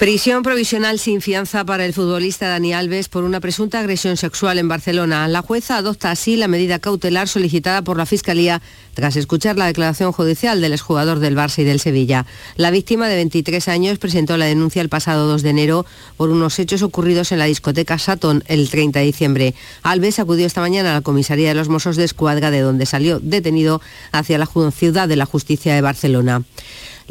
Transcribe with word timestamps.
Prisión 0.00 0.42
provisional 0.42 0.98
sin 0.98 1.20
fianza 1.20 1.66
para 1.66 1.84
el 1.84 1.92
futbolista 1.92 2.48
Dani 2.48 2.72
Alves 2.72 3.10
por 3.10 3.22
una 3.22 3.38
presunta 3.38 3.80
agresión 3.80 4.16
sexual 4.16 4.58
en 4.58 4.66
Barcelona. 4.66 5.28
La 5.28 5.42
jueza 5.42 5.76
adopta 5.76 6.10
así 6.10 6.36
la 6.36 6.48
medida 6.48 6.78
cautelar 6.78 7.28
solicitada 7.28 7.82
por 7.82 7.98
la 7.98 8.06
Fiscalía 8.06 8.62
tras 8.94 9.16
escuchar 9.16 9.58
la 9.58 9.66
declaración 9.66 10.12
judicial 10.12 10.62
del 10.62 10.72
exjugador 10.72 11.18
del 11.18 11.36
Barça 11.36 11.58
y 11.58 11.64
del 11.64 11.80
Sevilla. 11.80 12.24
La 12.56 12.70
víctima 12.70 13.08
de 13.08 13.16
23 13.16 13.68
años 13.68 13.98
presentó 13.98 14.38
la 14.38 14.46
denuncia 14.46 14.80
el 14.80 14.88
pasado 14.88 15.28
2 15.28 15.42
de 15.42 15.50
enero 15.50 15.84
por 16.16 16.30
unos 16.30 16.58
hechos 16.58 16.80
ocurridos 16.80 17.30
en 17.32 17.38
la 17.38 17.44
discoteca 17.44 17.98
Saturn 17.98 18.42
el 18.46 18.70
30 18.70 19.00
de 19.00 19.04
diciembre. 19.04 19.54
Alves 19.82 20.18
acudió 20.18 20.46
esta 20.46 20.62
mañana 20.62 20.92
a 20.92 20.94
la 20.94 21.00
comisaría 21.02 21.48
de 21.48 21.54
los 21.54 21.68
Mossos 21.68 21.96
de 21.96 22.04
Escuadra 22.04 22.50
de 22.50 22.60
donde 22.60 22.86
salió 22.86 23.20
detenido 23.20 23.82
hacia 24.12 24.38
la 24.38 24.48
ciudad 24.70 25.08
de 25.08 25.16
la 25.16 25.26
justicia 25.26 25.74
de 25.74 25.82
Barcelona. 25.82 26.42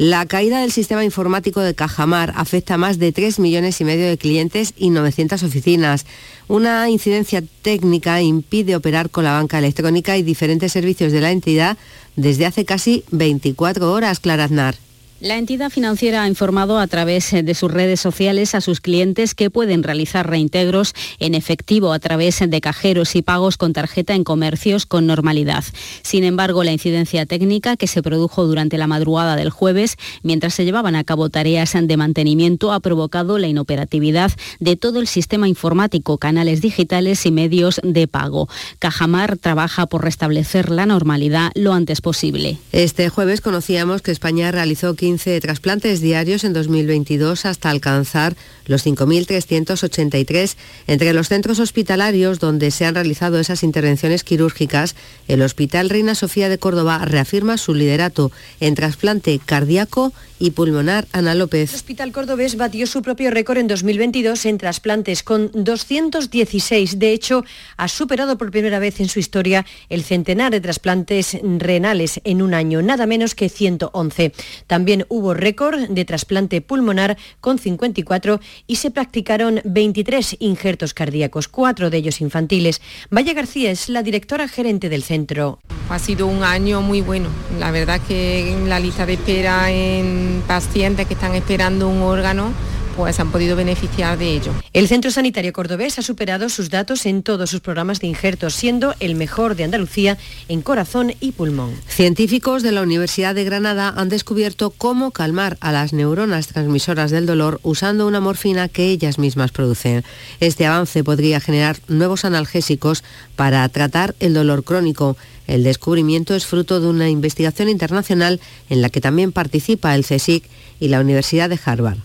La 0.00 0.24
caída 0.24 0.62
del 0.62 0.72
sistema 0.72 1.04
informático 1.04 1.60
de 1.60 1.74
Cajamar 1.74 2.32
afecta 2.34 2.72
a 2.72 2.78
más 2.78 2.98
de 2.98 3.12
3 3.12 3.38
millones 3.38 3.82
y 3.82 3.84
medio 3.84 4.08
de 4.08 4.16
clientes 4.16 4.72
y 4.78 4.88
900 4.88 5.42
oficinas. 5.42 6.06
Una 6.48 6.88
incidencia 6.88 7.42
técnica 7.60 8.22
impide 8.22 8.76
operar 8.76 9.10
con 9.10 9.24
la 9.24 9.32
banca 9.32 9.58
electrónica 9.58 10.16
y 10.16 10.22
diferentes 10.22 10.72
servicios 10.72 11.12
de 11.12 11.20
la 11.20 11.32
entidad 11.32 11.76
desde 12.16 12.46
hace 12.46 12.64
casi 12.64 13.04
24 13.10 13.92
horas, 13.92 14.20
Clara 14.20 14.44
Aznar. 14.44 14.74
La 15.20 15.36
entidad 15.36 15.68
financiera 15.68 16.22
ha 16.22 16.28
informado 16.28 16.78
a 16.78 16.86
través 16.86 17.30
de 17.30 17.54
sus 17.54 17.70
redes 17.70 18.00
sociales 18.00 18.54
a 18.54 18.62
sus 18.62 18.80
clientes 18.80 19.34
que 19.34 19.50
pueden 19.50 19.82
realizar 19.82 20.26
reintegros 20.26 20.94
en 21.18 21.34
efectivo 21.34 21.92
a 21.92 21.98
través 21.98 22.40
de 22.40 22.60
cajeros 22.62 23.14
y 23.14 23.20
pagos 23.20 23.58
con 23.58 23.74
tarjeta 23.74 24.14
en 24.14 24.24
comercios 24.24 24.86
con 24.86 25.06
normalidad. 25.06 25.62
Sin 26.00 26.24
embargo, 26.24 26.64
la 26.64 26.72
incidencia 26.72 27.26
técnica 27.26 27.76
que 27.76 27.86
se 27.86 28.02
produjo 28.02 28.46
durante 28.46 28.78
la 28.78 28.86
madrugada 28.86 29.36
del 29.36 29.50
jueves, 29.50 29.98
mientras 30.22 30.54
se 30.54 30.64
llevaban 30.64 30.96
a 30.96 31.04
cabo 31.04 31.28
tareas 31.28 31.74
de 31.78 31.96
mantenimiento, 31.98 32.72
ha 32.72 32.80
provocado 32.80 33.36
la 33.36 33.46
inoperatividad 33.46 34.32
de 34.58 34.76
todo 34.76 35.00
el 35.00 35.06
sistema 35.06 35.48
informático, 35.48 36.16
canales 36.16 36.62
digitales 36.62 37.26
y 37.26 37.30
medios 37.30 37.78
de 37.84 38.08
pago. 38.08 38.48
Cajamar 38.78 39.36
trabaja 39.36 39.84
por 39.84 40.02
restablecer 40.02 40.70
la 40.70 40.86
normalidad 40.86 41.52
lo 41.54 41.74
antes 41.74 42.00
posible. 42.00 42.56
Este 42.72 43.10
jueves 43.10 43.42
conocíamos 43.42 44.00
que 44.00 44.12
España 44.12 44.50
realizó 44.50 44.94
15 44.94 45.09
15 45.10 45.40
trasplantes 45.40 46.00
diarios 46.00 46.44
en 46.44 46.52
2022 46.52 47.44
hasta 47.44 47.68
alcanzar 47.68 48.36
los 48.66 48.86
5.383. 48.86 50.54
Entre 50.86 51.12
los 51.12 51.28
centros 51.28 51.58
hospitalarios 51.58 52.38
donde 52.38 52.70
se 52.70 52.84
han 52.84 52.94
realizado 52.94 53.40
esas 53.40 53.64
intervenciones 53.64 54.22
quirúrgicas, 54.22 54.94
el 55.26 55.42
Hospital 55.42 55.90
Reina 55.90 56.14
Sofía 56.14 56.48
de 56.48 56.58
Córdoba 56.58 57.04
reafirma 57.04 57.58
su 57.58 57.74
liderato 57.74 58.30
en 58.60 58.76
trasplante 58.76 59.40
cardíaco 59.44 60.12
y 60.40 60.52
pulmonar. 60.52 61.06
Ana 61.12 61.34
López. 61.34 61.70
El 61.70 61.76
Hospital 61.76 62.12
Cordobés 62.12 62.56
batió 62.56 62.86
su 62.86 63.02
propio 63.02 63.30
récord 63.30 63.58
en 63.58 63.68
2022 63.68 64.46
en 64.46 64.58
trasplantes 64.58 65.22
con 65.22 65.50
216. 65.52 66.98
De 66.98 67.12
hecho, 67.12 67.44
ha 67.76 67.88
superado 67.88 68.38
por 68.38 68.50
primera 68.50 68.78
vez 68.78 69.00
en 69.00 69.08
su 69.08 69.20
historia 69.20 69.66
el 69.88 70.02
centenar 70.02 70.50
de 70.50 70.60
trasplantes 70.60 71.36
renales 71.58 72.20
en 72.24 72.42
un 72.42 72.54
año, 72.54 72.80
nada 72.80 73.06
menos 73.06 73.34
que 73.34 73.48
111. 73.48 74.32
También 74.66 74.99
hubo 75.08 75.34
récord 75.34 75.88
de 75.88 76.04
trasplante 76.04 76.60
pulmonar 76.60 77.16
con 77.40 77.58
54 77.58 78.40
y 78.66 78.76
se 78.76 78.90
practicaron 78.90 79.60
23 79.64 80.36
injertos 80.40 80.94
cardíacos, 80.94 81.48
cuatro 81.48 81.90
de 81.90 81.98
ellos 81.98 82.20
infantiles. 82.20 82.80
Vaya 83.10 83.34
García 83.34 83.70
es 83.70 83.88
la 83.88 84.02
directora 84.02 84.48
gerente 84.48 84.88
del 84.88 85.02
centro. 85.02 85.60
Ha 85.88 85.98
sido 85.98 86.26
un 86.26 86.44
año 86.44 86.80
muy 86.80 87.00
bueno. 87.00 87.28
La 87.58 87.70
verdad 87.70 88.00
que 88.06 88.56
la 88.66 88.80
lista 88.80 89.06
de 89.06 89.14
espera 89.14 89.70
en 89.70 90.42
pacientes 90.46 91.06
que 91.06 91.14
están 91.14 91.34
esperando 91.34 91.88
un 91.88 92.02
órgano 92.02 92.52
pues 92.96 93.20
han 93.20 93.30
podido 93.30 93.56
beneficiar 93.56 94.18
de 94.18 94.32
ello. 94.32 94.52
El 94.72 94.88
Centro 94.88 95.10
Sanitario 95.10 95.52
Cordobés 95.52 95.98
ha 95.98 96.02
superado 96.02 96.48
sus 96.48 96.70
datos 96.70 97.06
en 97.06 97.22
todos 97.22 97.50
sus 97.50 97.60
programas 97.60 98.00
de 98.00 98.06
injertos, 98.06 98.54
siendo 98.54 98.94
el 99.00 99.14
mejor 99.14 99.56
de 99.56 99.64
Andalucía 99.64 100.18
en 100.48 100.62
corazón 100.62 101.12
y 101.20 101.32
pulmón. 101.32 101.74
Científicos 101.88 102.62
de 102.62 102.72
la 102.72 102.82
Universidad 102.82 103.34
de 103.34 103.44
Granada 103.44 103.92
han 103.96 104.08
descubierto 104.08 104.70
cómo 104.70 105.10
calmar 105.10 105.56
a 105.60 105.72
las 105.72 105.92
neuronas 105.92 106.46
transmisoras 106.48 107.10
del 107.10 107.26
dolor 107.26 107.60
usando 107.62 108.06
una 108.06 108.20
morfina 108.20 108.68
que 108.68 108.86
ellas 108.86 109.18
mismas 109.18 109.52
producen. 109.52 110.04
Este 110.40 110.66
avance 110.66 111.04
podría 111.04 111.40
generar 111.40 111.78
nuevos 111.88 112.24
analgésicos 112.24 113.04
para 113.36 113.68
tratar 113.68 114.14
el 114.20 114.34
dolor 114.34 114.64
crónico. 114.64 115.16
El 115.50 115.64
descubrimiento 115.64 116.36
es 116.36 116.46
fruto 116.46 116.78
de 116.78 116.86
una 116.86 117.08
investigación 117.08 117.68
internacional 117.68 118.38
en 118.68 118.82
la 118.82 118.88
que 118.88 119.00
también 119.00 119.32
participa 119.32 119.96
el 119.96 120.06
CSIC 120.06 120.44
y 120.78 120.86
la 120.86 121.00
Universidad 121.00 121.50
de 121.50 121.58
Harvard. 121.64 121.98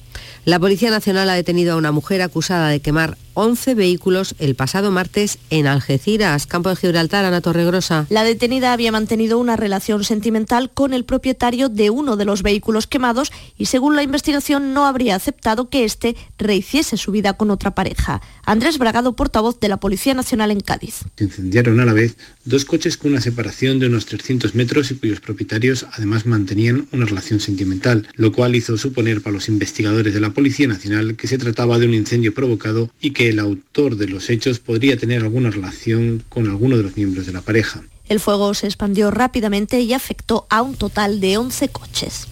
La 0.46 0.58
Policía 0.58 0.90
Nacional 0.90 1.30
ha 1.30 1.36
detenido 1.36 1.74
a 1.74 1.78
una 1.78 1.92
mujer 1.92 2.24
acusada 2.24 2.70
de 2.70 2.80
quemar 2.80 3.20
11 3.36 3.76
vehículos 3.76 4.36
el 4.40 4.56
pasado 4.56 4.92
martes 4.92 5.38
en 5.50 5.68
Algeciras, 5.68 6.48
campo 6.48 6.70
de 6.70 6.76
Gibraltar, 6.76 7.26
Ana 7.26 7.42
Torregrosa. 7.42 8.08
La 8.10 8.24
detenida 8.24 8.74
había 8.74 8.92
mantenido 8.92 9.38
una 9.38 9.56
relación 9.56 10.04
sentimental 10.04 10.72
con 10.74 10.94
el 10.94 11.06
propietario 11.06 11.70
de 11.70 11.90
uno 11.90 12.18
de 12.18 12.26
los 12.26 12.42
vehículos 12.42 12.88
quemados 12.88 13.32
y 13.58 13.66
según 13.66 13.96
la 13.96 14.04
investigación 14.04 14.74
no 14.74 14.86
habría 14.86 15.16
aceptado 15.16 15.70
que 15.70 15.84
éste 15.84 16.16
rehiciese 16.38 16.98
su 16.98 17.12
vida 17.12 17.34
con 17.34 17.52
otra 17.52 17.76
pareja. 17.76 18.22
Andrés 18.46 18.78
Bragado, 18.78 19.16
portavoz 19.16 19.60
de 19.60 19.70
la 19.70 19.78
Policía 19.78 20.14
Nacional 20.14 20.52
en 20.52 20.62
Cádiz. 20.62 21.02
Se 21.18 21.26
incendiaron 21.26 21.80
a 21.80 21.86
la 21.86 21.94
vez 21.94 22.18
dos 22.46 22.66
coches 22.66 22.98
con 22.98 23.12
una 23.12 23.22
separación 23.22 23.80
de 23.80 23.88
unos 23.88 24.06
300 24.06 24.56
metros 24.56 24.92
y 24.92 24.96
cuyos 24.96 25.20
propietarios 25.20 25.86
además 25.92 26.26
mantenían 26.26 26.88
una 26.92 27.06
relación 27.06 27.40
sentimental, 27.40 28.08
lo 28.16 28.32
cual 28.32 28.56
hizo 28.56 28.78
suponer 28.78 29.22
para 29.22 29.34
los 29.34 29.50
investigadores 29.50 30.14
de 30.14 30.20
la 30.20 30.32
Policía 30.32 30.68
Nacional 30.68 31.16
que 31.16 31.28
se 31.28 31.38
trataba 31.38 31.80
de 31.80 31.88
un 31.88 31.94
incendio 31.94 32.34
provocado 32.34 32.90
y 33.02 33.12
que 33.12 33.25
el 33.30 33.40
autor 33.40 33.98
de 33.98 34.08
los 34.08 34.30
hechos 34.30 34.60
podría 34.60 34.98
tener 34.98 35.22
alguna 35.22 35.52
relación 35.52 36.24
con 36.30 36.48
alguno 36.48 36.78
de 36.78 36.84
los 36.84 36.96
miembros 36.98 37.26
de 37.26 37.34
la 37.34 37.42
pareja. 37.42 37.84
El 38.08 38.20
fuego 38.20 38.54
se 38.54 38.68
expandió 38.68 39.12
rápidamente 39.12 39.80
y 39.82 39.94
afectó 39.94 40.46
a 40.50 40.62
un 40.62 40.76
total 40.76 41.20
de 41.20 41.38
11 41.38 41.70
coches. 41.70 42.28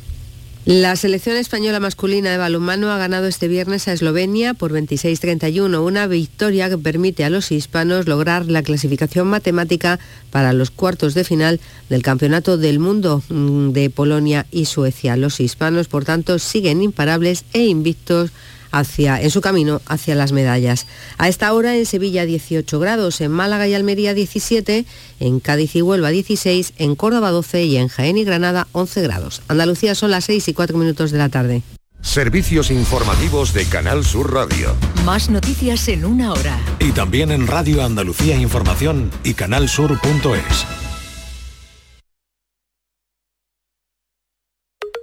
La 0.65 0.95
selección 0.95 1.35
española 1.35 1.81
masculina 1.81 2.31
de 2.31 2.37
balonmano 2.37 2.89
ha 2.89 2.97
ganado 2.97 3.27
este 3.27 3.49
viernes 3.49 3.89
a 3.89 3.91
Eslovenia 3.91 4.53
por 4.53 4.71
26-31, 4.71 5.85
una 5.85 6.07
victoria 6.07 6.69
que 6.69 6.77
permite 6.77 7.25
a 7.25 7.29
los 7.29 7.51
hispanos 7.51 8.07
lograr 8.07 8.45
la 8.45 8.63
clasificación 8.63 9.27
matemática 9.27 9.99
para 10.31 10.53
los 10.53 10.71
cuartos 10.71 11.15
de 11.15 11.25
final 11.25 11.59
del 11.89 12.01
Campeonato 12.01 12.57
del 12.57 12.79
Mundo 12.79 13.21
mm, 13.27 13.71
de 13.71 13.89
Polonia 13.89 14.45
y 14.51 14.63
Suecia. 14.63 15.17
Los 15.17 15.41
hispanos, 15.41 15.89
por 15.89 16.05
tanto, 16.05 16.39
siguen 16.39 16.81
imparables 16.81 17.43
e 17.51 17.65
invictos 17.65 18.31
en 18.73 19.29
su 19.29 19.41
camino 19.41 19.81
hacia 19.85 20.15
las 20.15 20.31
medallas. 20.31 20.87
A 21.17 21.27
esta 21.27 21.53
hora 21.53 21.75
en 21.75 21.85
Sevilla 21.85 22.25
18 22.25 22.79
grados, 22.79 23.21
en 23.21 23.31
Málaga 23.31 23.67
y 23.67 23.73
Almería 23.73 24.13
17, 24.13 24.85
en 25.19 25.39
Cádiz 25.39 25.75
y 25.75 25.81
Huelva 25.81 26.09
16, 26.09 26.73
en 26.77 26.95
Córdoba 26.95 27.31
12 27.31 27.63
y 27.65 27.77
en 27.77 27.87
Jaén 27.87 28.17
y 28.17 28.23
Granada 28.23 28.67
11 28.71 29.01
grados. 29.01 29.41
Andalucía 29.47 29.95
son 29.95 30.11
las 30.11 30.25
6 30.25 30.47
y 30.47 30.53
4 30.53 30.77
minutos 30.77 31.11
de 31.11 31.17
la 31.17 31.29
tarde. 31.29 31.61
Servicios 32.01 32.69
informativos 32.69 33.53
de 33.53 33.65
Canal 33.65 34.03
Sur 34.03 34.33
Radio. 34.33 34.75
Más 35.05 35.29
noticias 35.29 35.87
en 35.87 36.03
una 36.03 36.33
hora. 36.33 36.59
Y 36.79 36.91
también 36.91 37.31
en 37.31 37.47
Radio 37.47 37.83
Andalucía 37.83 38.35
Información 38.35 39.09
y 39.23 39.35
canalsur.es. 39.35 40.82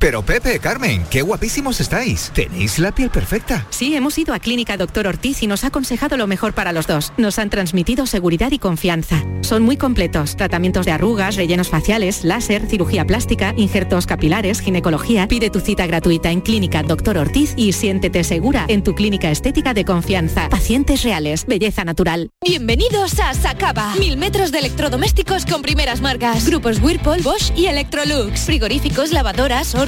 Pero 0.00 0.22
Pepe, 0.22 0.60
Carmen, 0.60 1.04
qué 1.10 1.22
guapísimos 1.22 1.80
estáis. 1.80 2.30
Tenéis 2.32 2.78
la 2.78 2.92
piel 2.92 3.10
perfecta. 3.10 3.66
Sí, 3.70 3.96
hemos 3.96 4.16
ido 4.16 4.32
a 4.32 4.38
Clínica 4.38 4.76
Doctor 4.76 5.08
Ortiz 5.08 5.42
y 5.42 5.48
nos 5.48 5.64
ha 5.64 5.68
aconsejado 5.68 6.16
lo 6.16 6.28
mejor 6.28 6.52
para 6.52 6.72
los 6.72 6.86
dos. 6.86 7.12
Nos 7.16 7.40
han 7.40 7.50
transmitido 7.50 8.06
seguridad 8.06 8.52
y 8.52 8.60
confianza. 8.60 9.24
Son 9.40 9.64
muy 9.64 9.76
completos. 9.76 10.36
Tratamientos 10.36 10.86
de 10.86 10.92
arrugas, 10.92 11.34
rellenos 11.34 11.68
faciales, 11.68 12.22
láser, 12.22 12.68
cirugía 12.68 13.04
plástica, 13.06 13.54
injertos 13.56 14.06
capilares, 14.06 14.60
ginecología. 14.60 15.26
Pide 15.26 15.50
tu 15.50 15.58
cita 15.58 15.84
gratuita 15.88 16.30
en 16.30 16.42
Clínica 16.42 16.84
Doctor 16.84 17.18
Ortiz 17.18 17.54
y 17.56 17.72
siéntete 17.72 18.22
segura 18.22 18.66
en 18.68 18.84
tu 18.84 18.94
clínica 18.94 19.32
estética 19.32 19.74
de 19.74 19.84
confianza. 19.84 20.48
Pacientes 20.48 21.02
reales, 21.02 21.44
belleza 21.44 21.82
natural. 21.82 22.30
Bienvenidos 22.46 23.18
a 23.18 23.34
Sacaba. 23.34 23.96
Mil 23.96 24.16
metros 24.16 24.52
de 24.52 24.60
electrodomésticos 24.60 25.44
con 25.44 25.60
primeras 25.60 26.00
marcas. 26.00 26.46
Grupos 26.46 26.80
Whirlpool, 26.80 27.22
Bosch 27.22 27.50
y 27.56 27.66
Electrolux. 27.66 28.42
Frigoríficos, 28.42 29.10
lavadoras, 29.10 29.74
hornos, 29.74 29.87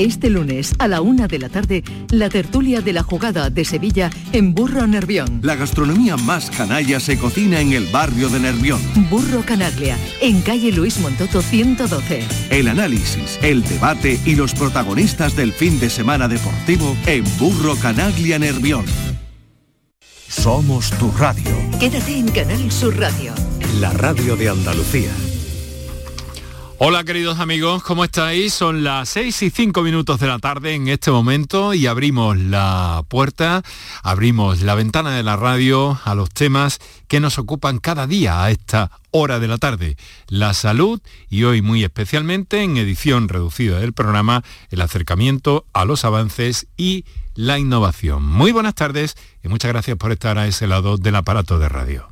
Este 0.00 0.30
lunes 0.30 0.72
a 0.78 0.88
la 0.88 1.02
una 1.02 1.28
de 1.28 1.38
la 1.38 1.50
tarde, 1.50 1.84
la 2.08 2.30
tertulia 2.30 2.80
de 2.80 2.94
la 2.94 3.02
jugada 3.02 3.50
de 3.50 3.66
Sevilla 3.66 4.08
en 4.32 4.54
Burro 4.54 4.86
Nervión. 4.86 5.40
La 5.42 5.56
gastronomía 5.56 6.16
más 6.16 6.50
canalla 6.50 7.00
se 7.00 7.18
cocina 7.18 7.60
en 7.60 7.74
el 7.74 7.84
barrio 7.84 8.30
de 8.30 8.40
Nervión. 8.40 8.80
Burro 9.10 9.42
Canaglia, 9.44 9.98
en 10.22 10.40
calle 10.40 10.72
Luis 10.72 10.98
Montoto 11.00 11.42
112. 11.42 12.24
El 12.48 12.68
análisis, 12.68 13.38
el 13.42 13.62
debate 13.62 14.18
y 14.24 14.36
los 14.36 14.54
protagonistas 14.54 15.36
del 15.36 15.52
fin 15.52 15.78
de 15.78 15.90
semana 15.90 16.28
deportivo 16.28 16.96
en 17.04 17.22
Burro 17.38 17.76
Canaglia 17.76 18.38
Nervión. 18.38 18.86
Somos 20.28 20.92
tu 20.92 21.12
radio. 21.12 21.52
Quédate 21.78 22.16
en 22.16 22.28
Canal 22.30 22.72
Sur 22.72 22.98
Radio. 22.98 23.34
La 23.80 23.92
radio 23.92 24.34
de 24.34 24.48
Andalucía. 24.48 25.10
Hola 26.82 27.04
queridos 27.04 27.40
amigos, 27.40 27.82
¿cómo 27.82 28.04
estáis? 28.04 28.54
Son 28.54 28.82
las 28.82 29.10
6 29.10 29.42
y 29.42 29.50
5 29.50 29.82
minutos 29.82 30.18
de 30.18 30.26
la 30.26 30.38
tarde 30.38 30.72
en 30.74 30.88
este 30.88 31.10
momento 31.10 31.74
y 31.74 31.86
abrimos 31.86 32.38
la 32.38 33.04
puerta, 33.06 33.60
abrimos 34.02 34.62
la 34.62 34.74
ventana 34.74 35.10
de 35.10 35.22
la 35.22 35.36
radio 35.36 36.00
a 36.06 36.14
los 36.14 36.30
temas 36.30 36.78
que 37.06 37.20
nos 37.20 37.38
ocupan 37.38 37.80
cada 37.80 38.06
día 38.06 38.42
a 38.42 38.50
esta 38.50 38.90
hora 39.10 39.38
de 39.40 39.48
la 39.48 39.58
tarde. 39.58 39.98
La 40.28 40.54
salud 40.54 41.02
y 41.28 41.44
hoy 41.44 41.60
muy 41.60 41.84
especialmente 41.84 42.62
en 42.62 42.78
edición 42.78 43.28
reducida 43.28 43.78
del 43.78 43.92
programa, 43.92 44.42
el 44.70 44.80
acercamiento 44.80 45.66
a 45.74 45.84
los 45.84 46.06
avances 46.06 46.66
y 46.78 47.04
la 47.34 47.58
innovación. 47.58 48.24
Muy 48.24 48.52
buenas 48.52 48.74
tardes 48.74 49.18
y 49.44 49.48
muchas 49.48 49.70
gracias 49.70 49.98
por 49.98 50.12
estar 50.12 50.38
a 50.38 50.46
ese 50.46 50.66
lado 50.66 50.96
del 50.96 51.16
aparato 51.16 51.58
de 51.58 51.68
radio. 51.68 52.08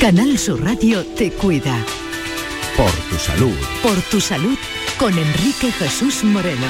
Canal 0.00 0.38
Sur 0.38 0.62
Radio 0.62 1.04
te 1.16 1.30
cuida. 1.30 1.76
Por 2.76 2.90
tu 2.90 3.16
salud. 3.16 3.54
Por 3.82 4.00
tu 4.02 4.20
salud 4.20 4.58
con 4.98 5.16
Enrique 5.16 5.72
Jesús 5.72 6.24
Moreno. 6.24 6.66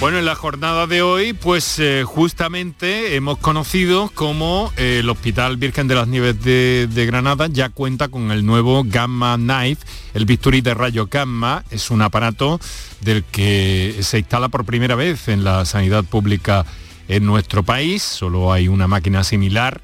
Bueno, 0.00 0.18
en 0.18 0.24
la 0.24 0.36
jornada 0.36 0.86
de 0.86 1.02
hoy, 1.02 1.32
pues 1.32 1.78
eh, 1.80 2.04
justamente 2.06 3.16
hemos 3.16 3.38
conocido 3.38 4.10
cómo 4.14 4.72
eh, 4.76 5.00
el 5.00 5.10
Hospital 5.10 5.56
Virgen 5.56 5.88
de 5.88 5.96
las 5.96 6.06
Nieves 6.06 6.42
de, 6.42 6.88
de, 6.88 7.06
Granada 7.06 7.48
ya 7.48 7.68
cuenta 7.68 8.08
con 8.08 8.30
el 8.30 8.46
nuevo 8.46 8.84
Gamma 8.86 9.36
Knife, 9.36 9.84
el 10.14 10.24
bisturí 10.24 10.60
de 10.60 10.74
rayo 10.74 11.08
Gamma. 11.10 11.64
Es 11.70 11.90
un 11.90 12.00
aparato 12.00 12.60
del 13.00 13.24
que 13.24 13.98
se 14.00 14.20
instala 14.20 14.48
por 14.48 14.64
primera 14.64 14.94
vez 14.94 15.28
en 15.28 15.42
la 15.42 15.64
sanidad 15.64 16.04
pública 16.04 16.64
en 17.08 17.26
nuestro 17.26 17.64
país. 17.64 18.02
Solo 18.02 18.52
hay 18.52 18.68
una 18.68 18.86
máquina 18.86 19.24
similar 19.24 19.82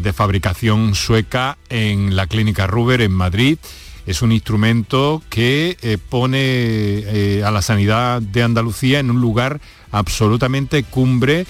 de 0.00 0.12
fabricación 0.12 0.94
sueca 0.94 1.58
en 1.68 2.16
la 2.16 2.26
clínica 2.26 2.66
Ruber 2.66 3.00
en 3.00 3.12
Madrid. 3.12 3.58
Es 4.06 4.20
un 4.20 4.32
instrumento 4.32 5.22
que 5.30 5.78
eh, 5.80 5.96
pone 5.96 6.38
eh, 6.40 7.42
a 7.44 7.50
la 7.50 7.62
sanidad 7.62 8.20
de 8.20 8.42
Andalucía 8.42 8.98
en 8.98 9.10
un 9.10 9.20
lugar 9.20 9.60
absolutamente 9.92 10.82
cumbre, 10.82 11.46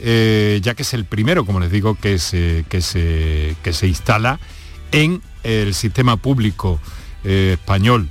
eh, 0.00 0.60
ya 0.62 0.74
que 0.74 0.82
es 0.82 0.94
el 0.94 1.04
primero, 1.04 1.44
como 1.44 1.60
les 1.60 1.70
digo, 1.70 1.96
que 1.96 2.18
se, 2.18 2.64
que 2.68 2.80
se, 2.80 3.56
que 3.62 3.72
se 3.72 3.88
instala 3.88 4.40
en 4.92 5.20
el 5.42 5.74
sistema 5.74 6.16
público 6.16 6.80
español. 7.24 8.08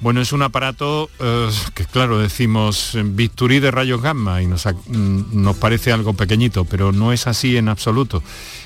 Bueno, 0.00 0.20
es 0.20 0.32
un 0.32 0.42
aparato 0.42 1.10
eh, 1.18 1.50
que, 1.74 1.84
claro, 1.84 2.20
decimos 2.20 2.96
bisturí 3.04 3.58
de 3.58 3.72
rayos 3.72 4.00
gamma 4.00 4.40
y 4.40 4.46
nos, 4.46 4.64
nos, 4.86 5.56
parece 5.56 5.90
algo 5.90 6.14
pequeñito, 6.14 6.64
pero 6.64 6.92
no 6.92 7.12
es 7.12 7.26
así 7.26 7.56
en 7.56 7.68
absoluto. 7.68 8.22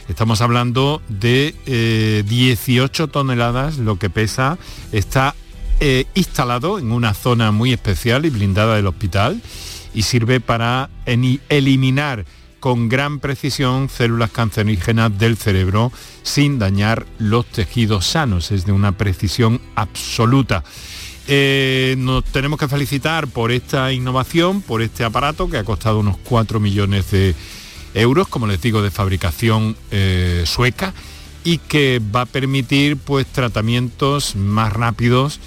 Estamos 0.08 0.43
hablando 0.43 1.00
de 1.08 1.55
eh, 1.64 2.23
18 2.26 3.08
toneladas, 3.08 3.79
lo 3.79 3.99
que 3.99 4.11
pesa, 4.11 4.58
está 4.93 5.34
eh, 5.81 6.05
instalado 6.14 6.79
en 6.79 6.93
una 6.93 7.14
zona 7.14 7.50
muy 7.50 7.73
especial 7.73 8.26
y 8.26 8.31
blindada 8.31 8.76
del 8.76 8.87
hospital 8.87 9.40
y 9.94 10.02
sirve 10.02 10.38
para 10.40 10.90
eliminar 11.06 12.26
con 12.61 12.88
gran 12.88 13.19
precisión 13.19 13.88
células 13.88 14.31
cancerígenas 14.31 15.19
del 15.19 15.37
cerebro 15.37 15.90
sin 16.23 16.61
dañar 16.61 17.06
los 17.19 17.46
tejidos 17.46 18.06
sanos. 18.06 18.52
Es 18.52 18.67
de 18.67 18.73
una 18.73 18.93
precisión 18.93 19.61
absoluta. 19.75 20.62
Eh, 21.28 21.94
nos 21.98 22.24
tenemos 22.24 22.58
que 22.58 22.66
felicitar 22.66 23.28
por 23.28 23.52
esta 23.52 23.92
innovación, 23.92 24.60
por 24.60 24.82
este 24.82 25.04
aparato 25.04 25.48
que 25.48 25.58
ha 25.58 25.64
costado 25.64 26.00
unos 26.00 26.16
4 26.24 26.58
millones 26.58 27.10
de 27.10 27.34
euros, 27.94 28.28
como 28.28 28.46
les 28.46 28.60
digo, 28.60 28.82
de 28.82 28.90
fabricación 28.90 29.76
eh, 29.90 30.42
sueca 30.46 30.94
y 31.44 31.58
que 31.58 32.00
va 32.14 32.22
a 32.22 32.26
permitir 32.26 32.96
pues 32.96 33.26
tratamientos 33.26 34.36
más 34.36 34.72
rápidos 34.72 35.40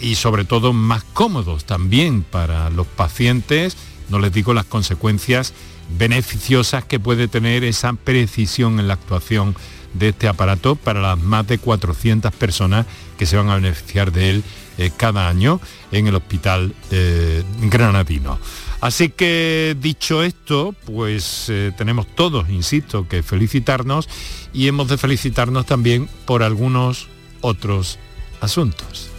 y 0.00 0.14
sobre 0.14 0.44
todo 0.44 0.72
más 0.72 1.04
cómodos 1.04 1.64
también 1.64 2.22
para 2.22 2.70
los 2.70 2.86
pacientes. 2.86 3.76
No 4.08 4.18
les 4.18 4.32
digo 4.32 4.54
las 4.54 4.64
consecuencias 4.64 5.52
beneficiosas 5.96 6.84
que 6.84 6.98
puede 6.98 7.28
tener 7.28 7.64
esa 7.64 7.92
precisión 7.92 8.80
en 8.80 8.88
la 8.88 8.94
actuación 8.94 9.54
de 9.94 10.10
este 10.10 10.28
aparato 10.28 10.76
para 10.76 11.00
las 11.00 11.18
más 11.18 11.46
de 11.46 11.58
400 11.58 12.32
personas 12.32 12.86
que 13.18 13.26
se 13.26 13.36
van 13.36 13.50
a 13.50 13.56
beneficiar 13.56 14.12
de 14.12 14.30
él 14.30 14.44
eh, 14.80 14.90
cada 14.96 15.28
año 15.28 15.60
en 15.92 16.06
el 16.06 16.14
hospital 16.14 16.74
eh, 16.90 17.44
granadino. 17.60 18.38
Así 18.80 19.10
que 19.10 19.76
dicho 19.78 20.22
esto, 20.22 20.74
pues 20.86 21.50
eh, 21.50 21.70
tenemos 21.76 22.06
todos, 22.14 22.48
insisto, 22.48 23.06
que 23.06 23.22
felicitarnos 23.22 24.08
y 24.54 24.68
hemos 24.68 24.88
de 24.88 24.96
felicitarnos 24.96 25.66
también 25.66 26.08
por 26.24 26.42
algunos 26.42 27.08
otros 27.42 27.98
asuntos. 28.40 29.10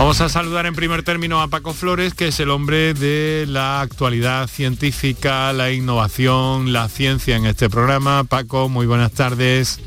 Vamos 0.00 0.22
a 0.22 0.30
saludar 0.30 0.64
en 0.64 0.74
primer 0.74 1.02
término 1.02 1.42
a 1.42 1.48
Paco 1.48 1.74
Flores, 1.74 2.14
que 2.14 2.28
es 2.28 2.40
el 2.40 2.48
hombre 2.48 2.94
de 2.94 3.44
la 3.46 3.82
actualidad 3.82 4.48
científica, 4.48 5.52
la 5.52 5.72
innovación, 5.72 6.72
la 6.72 6.88
ciencia 6.88 7.36
en 7.36 7.44
este 7.44 7.68
programa. 7.68 8.24
Paco, 8.24 8.70
muy 8.70 8.86
buenas 8.86 9.12
tardes. 9.12 9.78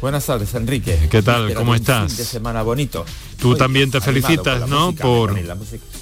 Buenas 0.00 0.26
tardes, 0.26 0.54
Enrique. 0.54 1.08
¿Qué 1.10 1.22
tal? 1.22 1.54
¿Cómo 1.54 1.74
estás? 1.74 2.12
Fin 2.12 2.18
de 2.18 2.24
semana 2.24 2.62
bonito. 2.62 3.04
Tú 3.40 3.52
Hoy 3.52 3.58
también 3.58 3.90
te 3.90 4.00
felicitas, 4.00 4.68
¿no? 4.68 4.86
Música, 4.92 5.04
por, 5.04 5.34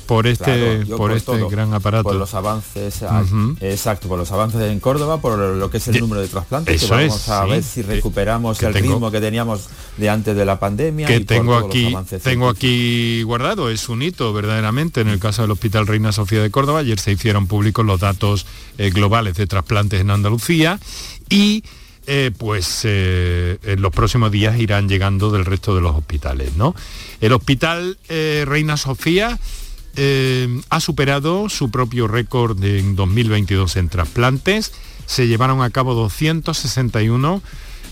por 0.07 0.27
este, 0.27 0.45
claro, 0.45 0.87
por, 0.89 0.97
por 0.97 1.13
este 1.13 1.33
todo, 1.33 1.49
gran 1.49 1.73
aparato. 1.75 2.05
Por 2.05 2.15
los 2.17 2.35
avances, 2.35 3.03
uh 3.03 3.07
-huh. 3.07 3.57
exacto, 3.61 4.09
por 4.09 4.19
los 4.19 4.31
avances 4.31 4.61
en 4.71 4.79
Córdoba, 4.81 5.21
por 5.21 5.39
lo 5.39 5.71
que 5.71 5.79
es 5.79 5.89
el 5.89 5.99
número 6.01 6.21
de 6.21 6.29
trasplantes, 6.29 6.77
Eso 6.77 6.95
que 6.95 7.07
vamos 7.07 7.23
es, 7.23 7.29
a 7.29 7.45
sí. 7.45 7.51
ver 7.51 7.63
si 7.63 7.83
recuperamos 7.83 8.59
que 8.59 8.67
el 8.67 8.73
tengo, 8.73 8.93
ritmo 8.95 9.11
que 9.11 9.21
teníamos 9.21 9.69
de 9.97 10.09
antes 10.11 10.37
de 10.37 10.45
la 10.45 10.61
pandemia. 10.61 11.07
Que 11.07 11.17
y 11.17 11.25
tengo 11.25 11.57
aquí, 11.57 11.95
tengo 12.23 12.49
aquí 12.49 13.23
guardado, 13.23 13.71
es 13.71 13.89
un 13.89 14.03
hito 14.03 14.33
verdaderamente 14.33 15.01
en 15.01 15.09
el 15.09 15.19
caso 15.19 15.43
del 15.43 15.51
Hospital 15.51 15.87
Reina 15.87 16.13
Sofía 16.13 16.43
de 16.43 16.51
Córdoba. 16.51 16.81
Ayer 16.81 16.99
se 17.01 17.13
hicieron 17.13 17.47
públicos 17.47 17.85
los 17.85 18.01
datos 18.01 18.47
eh, 18.79 18.91
globales 18.91 19.35
de 19.35 19.47
trasplantes 19.47 20.01
en 20.01 20.11
Andalucía 20.11 20.79
y 21.29 21.65
eh, 22.07 22.31
pues 22.37 22.83
eh, 22.85 23.59
en 23.63 23.83
los 23.83 23.93
próximos 23.93 24.31
días 24.31 24.59
irán 24.59 24.89
llegando 24.89 25.31
del 25.31 25.45
resto 25.45 25.75
de 25.75 25.81
los 25.81 25.95
hospitales. 25.95 26.57
¿no? 26.57 26.75
El 27.21 27.33
Hospital 27.33 27.99
eh, 28.09 28.45
Reina 28.47 28.77
Sofía 28.77 29.39
ha 30.71 30.81
superado 30.81 31.49
su 31.49 31.71
propio 31.71 32.09
récord 32.09 32.63
en 32.65 32.97
2022 32.97 33.77
en 33.77 33.89
trasplantes. 33.89 34.73
Se 35.07 35.29
llevaron 35.29 35.63
a 35.63 35.71
cabo 35.71 35.95
261, 35.95 37.43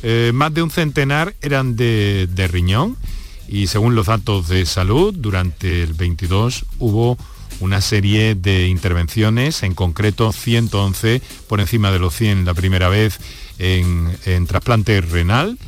eh, 0.03 0.33
más 0.35 0.53
de 0.53 0.63
un 0.63 0.71
centenar 0.71 1.35
eran 1.43 1.77
de, 1.77 2.29
de 2.29 2.49
riñón 2.49 2.97
y 3.47 3.69
según 3.69 3.95
los 3.95 4.07
datos 4.07 4.49
de 4.49 4.67
salud, 4.67 5.15
durante 5.17 5.83
el 5.83 5.95
22 5.95 6.65
hubo 6.79 7.19
una 7.61 7.81
serie 7.81 8.35
de 8.35 8.69
intervenciones, 8.69 9.63
en 9.63 9.75
concreto 9.75 10.33
111 10.33 11.23
por 11.49 11.61
encima 11.61 11.91
de 11.91 11.99
los 11.99 12.15
100 12.15 12.45
la 12.45 12.55
primera 12.55 12.89
vez 12.89 13.19
en, 13.59 14.11
en 14.27 14.47
trasplante 14.47 15.01
renal. 15.01 15.59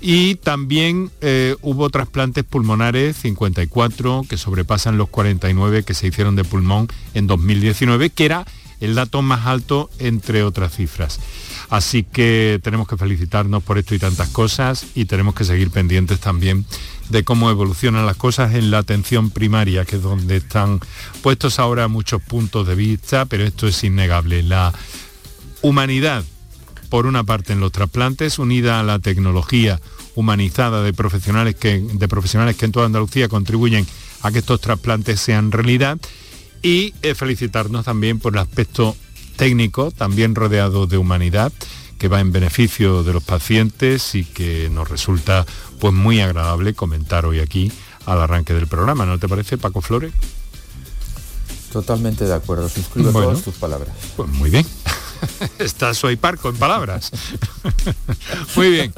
Y 0.00 0.36
también 0.36 1.10
eh, 1.20 1.56
hubo 1.60 1.90
trasplantes 1.90 2.44
pulmonares 2.44 3.16
54 3.16 4.24
que 4.28 4.36
sobrepasan 4.36 4.96
los 4.96 5.08
49 5.08 5.82
que 5.82 5.94
se 5.94 6.06
hicieron 6.06 6.36
de 6.36 6.44
pulmón 6.44 6.88
en 7.14 7.26
2019 7.26 8.10
que 8.10 8.24
era 8.24 8.46
el 8.80 8.94
dato 8.94 9.22
más 9.22 9.46
alto 9.46 9.90
entre 9.98 10.44
otras 10.44 10.76
cifras. 10.76 11.18
Así 11.68 12.04
que 12.04 12.60
tenemos 12.62 12.86
que 12.86 12.96
felicitarnos 12.96 13.62
por 13.62 13.76
esto 13.76 13.94
y 13.94 13.98
tantas 13.98 14.28
cosas 14.28 14.86
y 14.94 15.06
tenemos 15.06 15.34
que 15.34 15.44
seguir 15.44 15.70
pendientes 15.70 16.20
también 16.20 16.64
de 17.08 17.24
cómo 17.24 17.50
evolucionan 17.50 18.06
las 18.06 18.16
cosas 18.16 18.54
en 18.54 18.70
la 18.70 18.78
atención 18.78 19.30
primaria 19.30 19.84
que 19.84 19.96
es 19.96 20.02
donde 20.02 20.36
están 20.36 20.80
puestos 21.22 21.58
ahora 21.58 21.88
muchos 21.88 22.22
puntos 22.22 22.66
de 22.66 22.74
vista 22.74 23.24
pero 23.26 23.44
esto 23.44 23.66
es 23.66 23.82
innegable. 23.84 24.42
La 24.42 24.72
humanidad 25.62 26.24
por 26.88 27.06
una 27.06 27.24
parte 27.24 27.52
en 27.52 27.60
los 27.60 27.72
trasplantes, 27.72 28.38
unida 28.38 28.80
a 28.80 28.82
la 28.82 28.98
tecnología 28.98 29.80
humanizada 30.14 30.82
de 30.82 30.92
profesionales 30.92 31.54
que, 31.54 31.80
de 31.80 32.08
profesionales 32.08 32.56
que 32.56 32.64
en 32.64 32.72
toda 32.72 32.86
Andalucía 32.86 33.28
contribuyen 33.28 33.86
a 34.22 34.32
que 34.32 34.38
estos 34.38 34.60
trasplantes 34.60 35.20
sean 35.20 35.52
realidad 35.52 35.98
y 36.62 36.94
eh, 37.02 37.14
felicitarnos 37.14 37.84
también 37.84 38.18
por 38.18 38.32
el 38.32 38.40
aspecto 38.40 38.96
técnico, 39.36 39.92
también 39.92 40.34
rodeado 40.34 40.86
de 40.86 40.98
humanidad, 40.98 41.52
que 41.98 42.08
va 42.08 42.20
en 42.20 42.32
beneficio 42.32 43.02
de 43.02 43.12
los 43.12 43.22
pacientes 43.22 44.14
y 44.14 44.24
que 44.24 44.68
nos 44.70 44.88
resulta 44.88 45.46
pues 45.80 45.94
muy 45.94 46.20
agradable 46.20 46.74
comentar 46.74 47.26
hoy 47.26 47.40
aquí 47.40 47.72
al 48.06 48.20
arranque 48.20 48.54
del 48.54 48.66
programa. 48.66 49.06
¿No 49.06 49.18
te 49.18 49.28
parece, 49.28 49.58
Paco 49.58 49.80
Flores? 49.80 50.12
Totalmente 51.72 52.24
de 52.24 52.34
acuerdo, 52.34 52.68
suscribo 52.68 53.12
todas 53.12 53.42
tus 53.42 53.54
palabras. 53.54 53.94
Pues 54.16 54.28
muy 54.30 54.50
bien. 54.50 54.64
Está 55.58 55.94
Soy 55.94 56.16
Parco 56.16 56.48
en 56.48 56.56
palabras. 56.56 57.10
Muy 58.56 58.70
bien. 58.70 58.94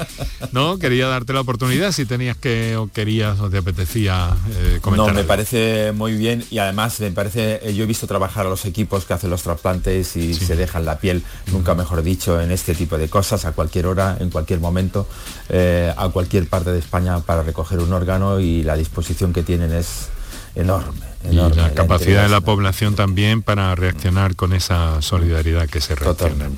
No, 0.52 0.78
quería 0.78 1.06
darte 1.08 1.32
la 1.32 1.40
oportunidad 1.40 1.92
si 1.92 2.06
tenías 2.06 2.36
que 2.36 2.76
o 2.76 2.88
querías 2.88 3.40
o 3.40 3.50
te 3.50 3.58
apetecía 3.58 4.36
eh, 4.56 4.78
comentar. 4.80 5.08
No, 5.08 5.14
me 5.14 5.24
parece 5.24 5.92
muy 5.92 6.14
bien 6.14 6.44
y 6.50 6.58
además 6.58 7.00
me 7.00 7.10
parece, 7.10 7.60
eh, 7.62 7.74
yo 7.74 7.84
he 7.84 7.86
visto 7.86 8.06
trabajar 8.06 8.46
a 8.46 8.50
los 8.50 8.64
equipos 8.64 9.04
que 9.04 9.14
hacen 9.14 9.30
los 9.30 9.42
trasplantes 9.42 10.16
y 10.16 10.34
se 10.34 10.56
dejan 10.56 10.84
la 10.84 10.98
piel, 10.98 11.22
nunca 11.52 11.74
mejor 11.74 12.02
dicho, 12.02 12.40
en 12.40 12.50
este 12.50 12.74
tipo 12.74 12.98
de 12.98 13.08
cosas, 13.08 13.44
a 13.44 13.52
cualquier 13.52 13.86
hora, 13.86 14.16
en 14.20 14.30
cualquier 14.30 14.60
momento, 14.60 15.06
eh, 15.48 15.92
a 15.96 16.08
cualquier 16.08 16.46
parte 16.48 16.72
de 16.72 16.78
España 16.78 17.20
para 17.20 17.42
recoger 17.42 17.78
un 17.78 17.92
órgano 17.92 18.40
y 18.40 18.62
la 18.62 18.76
disposición 18.76 19.32
que 19.32 19.42
tienen 19.42 19.72
es 19.72 20.08
enorme 20.54 21.10
y 21.30 21.34
la 21.34 21.72
capacidad 21.74 22.22
de 22.22 22.28
la 22.28 22.40
población 22.40 22.94
también 22.94 23.42
para 23.42 23.74
reaccionar 23.74 24.36
con 24.36 24.52
esa 24.52 25.02
solidaridad 25.02 25.68
que 25.68 25.80
se 25.80 25.94
reacciona. 25.94 26.50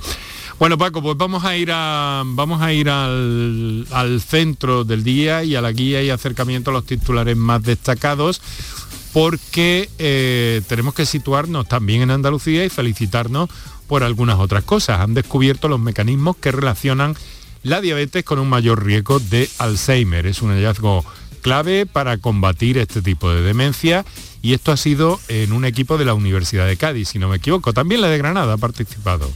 Bueno 0.58 0.78
Paco, 0.78 1.02
pues 1.02 1.16
vamos 1.16 1.44
a 1.44 1.56
ir 1.56 1.70
a 1.72 2.22
vamos 2.24 2.62
a 2.62 2.72
ir 2.72 2.88
al, 2.88 4.22
centro 4.24 4.84
del 4.84 5.02
día 5.02 5.42
y 5.42 5.56
a 5.56 5.60
la 5.60 5.72
guía 5.72 6.02
y 6.02 6.10
acercamiento 6.10 6.70
a 6.70 6.74
los 6.74 6.86
titulares 6.86 7.36
más 7.36 7.62
destacados 7.62 8.40
porque 9.12 9.90
eh, 9.98 10.62
tenemos 10.68 10.94
que 10.94 11.04
situarnos 11.04 11.66
también 11.66 12.02
en 12.02 12.10
Andalucía 12.10 12.64
y 12.64 12.68
felicitarnos 12.68 13.50
por 13.88 14.04
algunas 14.04 14.38
otras 14.38 14.64
cosas. 14.64 15.00
Han 15.00 15.14
descubierto 15.14 15.68
los 15.68 15.80
mecanismos 15.80 16.36
que 16.36 16.52
relacionan 16.52 17.14
la 17.62 17.80
diabetes 17.80 18.24
con 18.24 18.38
un 18.38 18.48
mayor 18.48 18.84
riesgo 18.84 19.18
de 19.18 19.50
Alzheimer. 19.58 20.26
Es 20.26 20.42
un 20.42 20.50
hallazgo 20.50 21.04
clave 21.42 21.84
para 21.84 22.16
combatir 22.16 22.78
este 22.78 23.02
tipo 23.02 23.30
de 23.30 23.42
demencia 23.42 24.06
y 24.40 24.54
esto 24.54 24.72
ha 24.72 24.76
sido 24.76 25.20
en 25.28 25.52
un 25.52 25.64
equipo 25.64 25.98
de 25.98 26.06
la 26.06 26.14
Universidad 26.14 26.66
de 26.66 26.76
Cádiz, 26.76 27.10
si 27.10 27.18
no 27.18 27.28
me 27.28 27.36
equivoco. 27.36 27.74
También 27.74 28.00
la 28.00 28.08
de 28.08 28.18
Granada 28.18 28.54
ha 28.54 28.58
participado. 28.58 29.30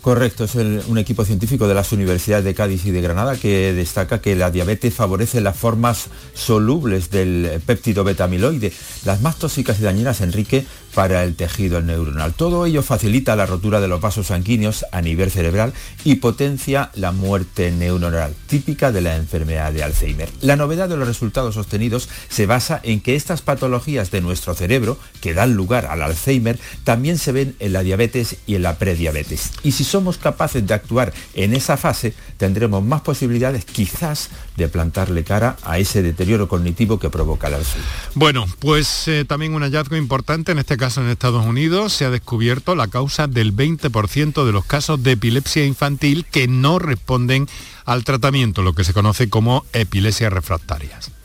Correcto, 0.00 0.44
es 0.44 0.54
un 0.54 0.96
equipo 0.96 1.24
científico 1.24 1.66
de 1.66 1.74
las 1.74 1.92
universidades 1.92 2.44
de 2.44 2.54
Cádiz 2.54 2.86
y 2.86 2.92
de 2.92 3.02
Granada 3.02 3.36
que 3.36 3.72
destaca 3.72 4.20
que 4.20 4.36
la 4.36 4.50
diabetes 4.50 4.94
favorece 4.94 5.40
las 5.40 5.56
formas 5.56 6.06
solubles 6.34 7.10
del 7.10 7.60
péptido 7.66 8.04
betamiloide, 8.04 8.72
las 9.04 9.20
más 9.20 9.38
tóxicas 9.38 9.80
y 9.80 9.82
dañinas, 9.82 10.20
Enrique, 10.20 10.64
para 10.94 11.24
el 11.24 11.36
tejido 11.36 11.80
neuronal. 11.80 12.34
Todo 12.34 12.66
ello 12.66 12.82
facilita 12.82 13.36
la 13.36 13.46
rotura 13.46 13.80
de 13.80 13.88
los 13.88 14.00
vasos 14.00 14.28
sanguíneos 14.28 14.86
a 14.92 15.00
nivel 15.02 15.30
cerebral 15.30 15.72
y 16.04 16.16
potencia 16.16 16.90
la 16.94 17.12
muerte 17.12 17.70
neuronal, 17.70 18.34
típica 18.46 18.92
de 18.92 19.00
la 19.00 19.16
enfermedad 19.16 19.72
de 19.72 19.82
Alzheimer. 19.82 20.28
La 20.40 20.56
novedad 20.56 20.88
de 20.88 20.96
los 20.96 21.06
resultados 21.06 21.56
obtenidos 21.56 22.08
se 22.28 22.46
basa 22.46 22.80
en 22.82 23.00
que 23.00 23.16
estas 23.16 23.42
patologías 23.42 24.10
de 24.10 24.20
nuestro 24.20 24.54
cerebro, 24.54 24.98
que 25.20 25.34
dan 25.34 25.54
lugar 25.54 25.86
al 25.86 26.02
Alzheimer, 26.02 26.58
también 26.84 27.18
se 27.18 27.32
ven 27.32 27.54
en 27.58 27.72
la 27.72 27.82
diabetes 27.82 28.36
y 28.46 28.54
en 28.54 28.62
la 28.62 28.78
prediabetes. 28.78 29.52
Y 29.62 29.72
si 29.72 29.84
somos 29.84 30.18
capaces 30.18 30.66
de 30.66 30.74
actuar 30.74 31.12
en 31.34 31.54
esa 31.54 31.76
fase, 31.76 32.14
tendremos 32.36 32.82
más 32.82 33.02
posibilidades 33.02 33.64
quizás 33.64 34.30
de 34.56 34.68
plantarle 34.68 35.24
cara 35.24 35.56
a 35.62 35.78
ese 35.78 36.02
deterioro 36.02 36.48
cognitivo 36.48 36.98
que 36.98 37.10
provoca 37.10 37.48
el 37.48 37.54
Alzheimer. 37.54 37.88
Bueno, 38.14 38.46
pues 38.58 39.08
eh, 39.08 39.24
también 39.26 39.54
un 39.54 39.62
hallazgo 39.62 39.96
importante 39.96 40.52
en 40.52 40.58
este 40.58 40.76
caso 40.78 41.02
en 41.02 41.08
Estados 41.08 41.44
Unidos, 41.44 41.92
se 41.92 42.06
ha 42.06 42.10
descubierto 42.10 42.74
la 42.74 42.88
causa 42.88 43.26
del 43.26 43.54
20% 43.54 44.46
de 44.46 44.52
los 44.52 44.64
casos 44.64 45.02
de 45.02 45.12
epilepsia 45.12 45.66
infantil 45.66 46.24
que 46.24 46.48
no 46.48 46.78
responden 46.78 47.46
al 47.84 48.04
tratamiento, 48.04 48.62
lo 48.62 48.72
que 48.72 48.84
se 48.84 48.94
conoce 48.94 49.28
como 49.28 49.66
epilepsia 49.74 50.30
refractarias. 50.30 51.17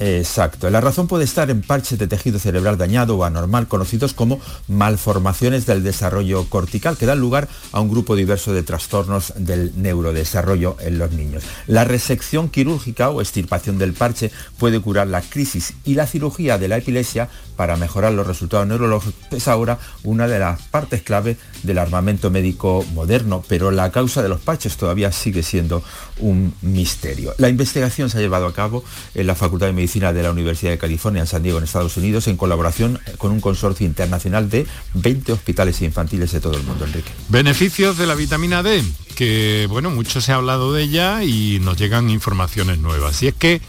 Exacto. 0.00 0.70
La 0.70 0.80
razón 0.80 1.08
puede 1.08 1.24
estar 1.24 1.50
en 1.50 1.60
parches 1.60 1.98
de 1.98 2.06
tejido 2.06 2.38
cerebral 2.38 2.78
dañado 2.78 3.16
o 3.16 3.24
anormal, 3.24 3.66
conocidos 3.66 4.14
como 4.14 4.40
malformaciones 4.68 5.66
del 5.66 5.82
desarrollo 5.82 6.48
cortical, 6.48 6.96
que 6.96 7.06
dan 7.06 7.18
lugar 7.18 7.48
a 7.72 7.80
un 7.80 7.88
grupo 7.90 8.14
diverso 8.14 8.52
de 8.52 8.62
trastornos 8.62 9.32
del 9.36 9.72
neurodesarrollo 9.76 10.76
en 10.80 10.98
los 10.98 11.10
niños. 11.10 11.42
La 11.66 11.84
resección 11.84 12.48
quirúrgica 12.48 13.10
o 13.10 13.20
extirpación 13.20 13.78
del 13.78 13.92
parche 13.92 14.30
puede 14.56 14.80
curar 14.80 15.08
la 15.08 15.20
crisis 15.20 15.74
y 15.84 15.94
la 15.94 16.06
cirugía 16.06 16.58
de 16.58 16.68
la 16.68 16.76
epilepsia 16.76 17.28
para 17.56 17.76
mejorar 17.76 18.12
los 18.12 18.26
resultados 18.26 18.68
neurológicos 18.68 19.14
es 19.32 19.48
ahora 19.48 19.80
una 20.04 20.28
de 20.28 20.38
las 20.38 20.62
partes 20.62 21.02
clave 21.02 21.36
del 21.64 21.78
armamento 21.78 22.30
médico 22.30 22.84
moderno, 22.94 23.42
pero 23.48 23.72
la 23.72 23.90
causa 23.90 24.22
de 24.22 24.28
los 24.28 24.40
parches 24.40 24.76
todavía 24.76 25.10
sigue 25.10 25.42
siendo 25.42 25.82
un 26.20 26.54
misterio. 26.62 27.34
La 27.38 27.48
investigación 27.48 28.10
se 28.10 28.18
ha 28.18 28.20
llevado 28.20 28.46
a 28.46 28.52
cabo 28.52 28.84
en 29.14 29.26
la 29.26 29.34
Facultad 29.34 29.66
de 29.66 29.72
Medicina 29.72 29.87
de 29.88 30.22
la 30.22 30.30
Universidad 30.30 30.72
de 30.72 30.78
California 30.78 31.20
en 31.22 31.26
San 31.26 31.42
Diego, 31.42 31.58
en 31.58 31.64
Estados 31.64 31.96
Unidos, 31.96 32.28
en 32.28 32.36
colaboración 32.36 33.00
con 33.16 33.32
un 33.32 33.40
consorcio 33.40 33.86
internacional 33.86 34.50
de 34.50 34.66
20 34.94 35.32
hospitales 35.32 35.80
infantiles 35.82 36.30
de 36.30 36.40
todo 36.40 36.54
el 36.56 36.62
mundo, 36.62 36.84
Enrique. 36.84 37.10
Beneficios 37.28 37.96
de 37.96 38.06
la 38.06 38.14
vitamina 38.14 38.62
D, 38.62 38.84
que 39.16 39.66
bueno, 39.70 39.90
mucho 39.90 40.20
se 40.20 40.32
ha 40.32 40.36
hablado 40.36 40.72
de 40.72 40.82
ella 40.82 41.24
y 41.24 41.58
nos 41.60 41.78
llegan 41.78 42.10
informaciones 42.10 42.78
nuevas. 42.78 43.22
Y 43.22 43.28
es 43.28 43.34
que 43.34 43.62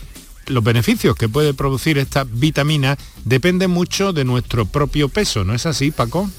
los 0.47 0.63
beneficios 0.63 1.15
que 1.15 1.29
puede 1.29 1.53
producir 1.53 1.97
esta 1.97 2.25
vitamina 2.25 2.97
dependen 3.23 3.71
mucho 3.71 4.13
de 4.13 4.25
nuestro 4.25 4.65
propio 4.65 5.07
peso, 5.09 5.43
¿no 5.43 5.53
es 5.53 5.65
así, 5.65 5.91
Paco? 5.91 6.29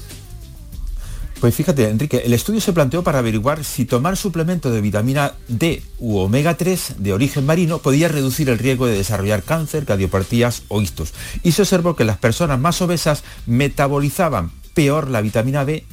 Pues 1.41 1.55
fíjate, 1.55 1.89
Enrique, 1.89 2.21
el 2.23 2.33
estudio 2.33 2.61
se 2.61 2.71
planteó 2.71 3.01
para 3.01 3.17
averiguar 3.17 3.63
si 3.63 3.85
tomar 3.85 4.15
suplemento 4.15 4.69
de 4.69 4.79
vitamina 4.79 5.33
D 5.47 5.81
u 5.97 6.19
omega 6.19 6.55
3 6.55 6.97
de 6.99 7.13
origen 7.13 7.47
marino 7.47 7.79
podía 7.79 8.09
reducir 8.09 8.47
el 8.49 8.59
riesgo 8.59 8.85
de 8.85 8.95
desarrollar 8.95 9.41
cáncer, 9.41 9.85
cardiopatías 9.85 10.61
o 10.67 10.83
ictus. 10.83 11.15
Y 11.41 11.53
se 11.53 11.63
observó 11.63 11.95
que 11.95 12.05
las 12.05 12.19
personas 12.19 12.59
más 12.59 12.79
obesas 12.83 13.23
metabolizaban 13.47 14.51
peor 14.75 15.09
la 15.09 15.21
vitamina 15.21 15.65
D 15.65 15.83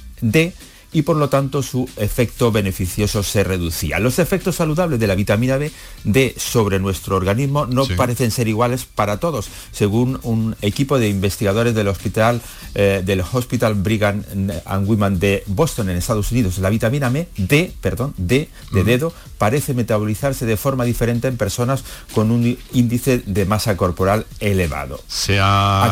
y 0.92 1.02
por 1.02 1.16
lo 1.16 1.28
tanto 1.28 1.62
su 1.62 1.88
efecto 1.96 2.50
beneficioso 2.50 3.22
se 3.22 3.44
reducía. 3.44 3.98
Los 3.98 4.18
efectos 4.18 4.56
saludables 4.56 4.98
de 4.98 5.06
la 5.06 5.14
vitamina 5.14 5.58
D 6.04 6.34
sobre 6.36 6.78
nuestro 6.78 7.16
organismo 7.16 7.66
no 7.66 7.86
parecen 7.96 8.30
ser 8.30 8.48
iguales 8.48 8.86
para 8.86 9.18
todos, 9.18 9.48
según 9.72 10.18
un 10.22 10.56
equipo 10.62 10.98
de 10.98 11.08
investigadores 11.08 11.74
del 11.74 11.88
hospital 11.88 12.40
eh, 12.74 13.02
del 13.04 13.22
Hospital 13.32 13.74
Brigham 13.74 14.22
and 14.64 14.88
Women 14.88 15.18
de 15.18 15.42
Boston 15.46 15.90
en 15.90 15.96
Estados 15.96 16.30
Unidos. 16.32 16.58
La 16.58 16.70
vitamina 16.70 17.10
D, 17.36 17.72
perdón, 17.80 18.14
D 18.16 18.48
de 18.72 18.84
dedo 18.84 19.12
parece 19.38 19.74
metabolizarse 19.74 20.46
de 20.46 20.56
forma 20.56 20.84
diferente 20.84 21.28
en 21.28 21.36
personas 21.36 21.84
con 22.14 22.30
un 22.30 22.58
índice 22.72 23.22
de 23.24 23.44
masa 23.44 23.76
corporal 23.76 24.26
elevado. 24.40 25.00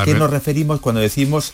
¿A 0.00 0.02
qué 0.04 0.14
nos 0.14 0.30
referimos 0.30 0.80
cuando 0.80 1.00
decimos 1.00 1.52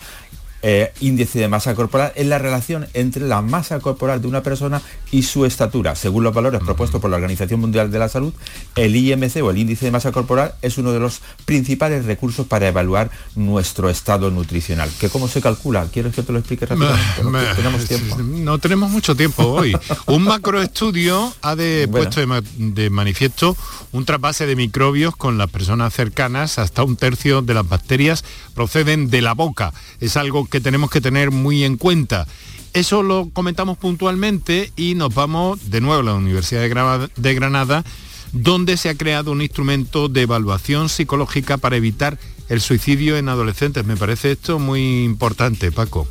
eh, 0.62 0.92
índice 1.00 1.40
de 1.40 1.48
masa 1.48 1.74
corporal 1.74 2.12
es 2.14 2.26
la 2.26 2.38
relación 2.38 2.86
entre 2.94 3.26
la 3.26 3.42
masa 3.42 3.80
corporal 3.80 4.22
de 4.22 4.28
una 4.28 4.42
persona 4.42 4.80
y 5.10 5.24
su 5.24 5.44
estatura. 5.44 5.94
Según 5.96 6.24
los 6.24 6.32
valores 6.32 6.60
propuestos 6.60 7.00
por 7.00 7.10
la 7.10 7.16
Organización 7.16 7.60
Mundial 7.60 7.90
de 7.90 7.98
la 7.98 8.08
Salud, 8.08 8.32
el 8.76 8.94
IMC 8.94 9.42
o 9.42 9.50
el 9.50 9.58
índice 9.58 9.86
de 9.86 9.90
masa 9.90 10.12
corporal 10.12 10.54
es 10.62 10.78
uno 10.78 10.92
de 10.92 11.00
los 11.00 11.20
principales 11.44 12.04
recursos 12.04 12.46
para 12.46 12.68
evaluar 12.68 13.10
nuestro 13.34 13.90
estado 13.90 14.30
nutricional. 14.30 14.90
¿Que 15.00 15.08
cómo 15.08 15.28
se 15.28 15.40
calcula? 15.40 15.86
¿Quieres 15.92 16.14
que 16.14 16.22
te 16.22 16.32
lo 16.32 16.38
explique 16.38 16.64
rápidamente? 16.66 17.24
no, 17.24 17.56
tenemos 17.56 17.84
tiempo. 17.86 18.16
No 18.18 18.58
tenemos 18.58 18.90
mucho 18.90 19.16
tiempo 19.16 19.44
hoy. 19.44 19.76
un 20.06 20.22
macroestudio 20.22 21.34
ha 21.42 21.56
de, 21.56 21.88
puesto 21.90 22.20
de, 22.20 22.90
manifiesto 22.90 23.56
un 23.92 24.04
trasvase 24.04 24.46
de 24.46 24.56
microbios 24.56 25.16
con 25.16 25.38
las 25.38 25.50
personas 25.50 25.92
cercanas. 25.92 26.58
Hasta 26.58 26.84
un 26.84 26.96
tercio 26.96 27.42
de 27.42 27.54
las 27.54 27.68
bacterias 27.68 28.24
proceden 28.54 29.10
de 29.10 29.22
la 29.22 29.34
boca. 29.34 29.72
Es 30.00 30.16
algo 30.16 30.46
que 30.52 30.60
tenemos 30.60 30.90
que 30.90 31.00
tener 31.00 31.30
muy 31.30 31.64
en 31.64 31.78
cuenta. 31.78 32.28
Eso 32.74 33.02
lo 33.02 33.30
comentamos 33.32 33.78
puntualmente 33.78 34.70
y 34.76 34.94
nos 34.94 35.14
vamos 35.14 35.70
de 35.70 35.80
nuevo 35.80 36.00
a 36.00 36.04
la 36.04 36.14
Universidad 36.14 36.60
de 36.60 37.34
Granada, 37.34 37.84
donde 38.32 38.76
se 38.76 38.90
ha 38.90 38.94
creado 38.94 39.32
un 39.32 39.40
instrumento 39.40 40.08
de 40.08 40.22
evaluación 40.22 40.90
psicológica 40.90 41.56
para 41.56 41.76
evitar 41.76 42.18
el 42.50 42.60
suicidio 42.60 43.16
en 43.16 43.30
adolescentes. 43.30 43.86
Me 43.86 43.96
parece 43.96 44.32
esto 44.32 44.58
muy 44.58 45.04
importante, 45.04 45.72
Paco. 45.72 46.06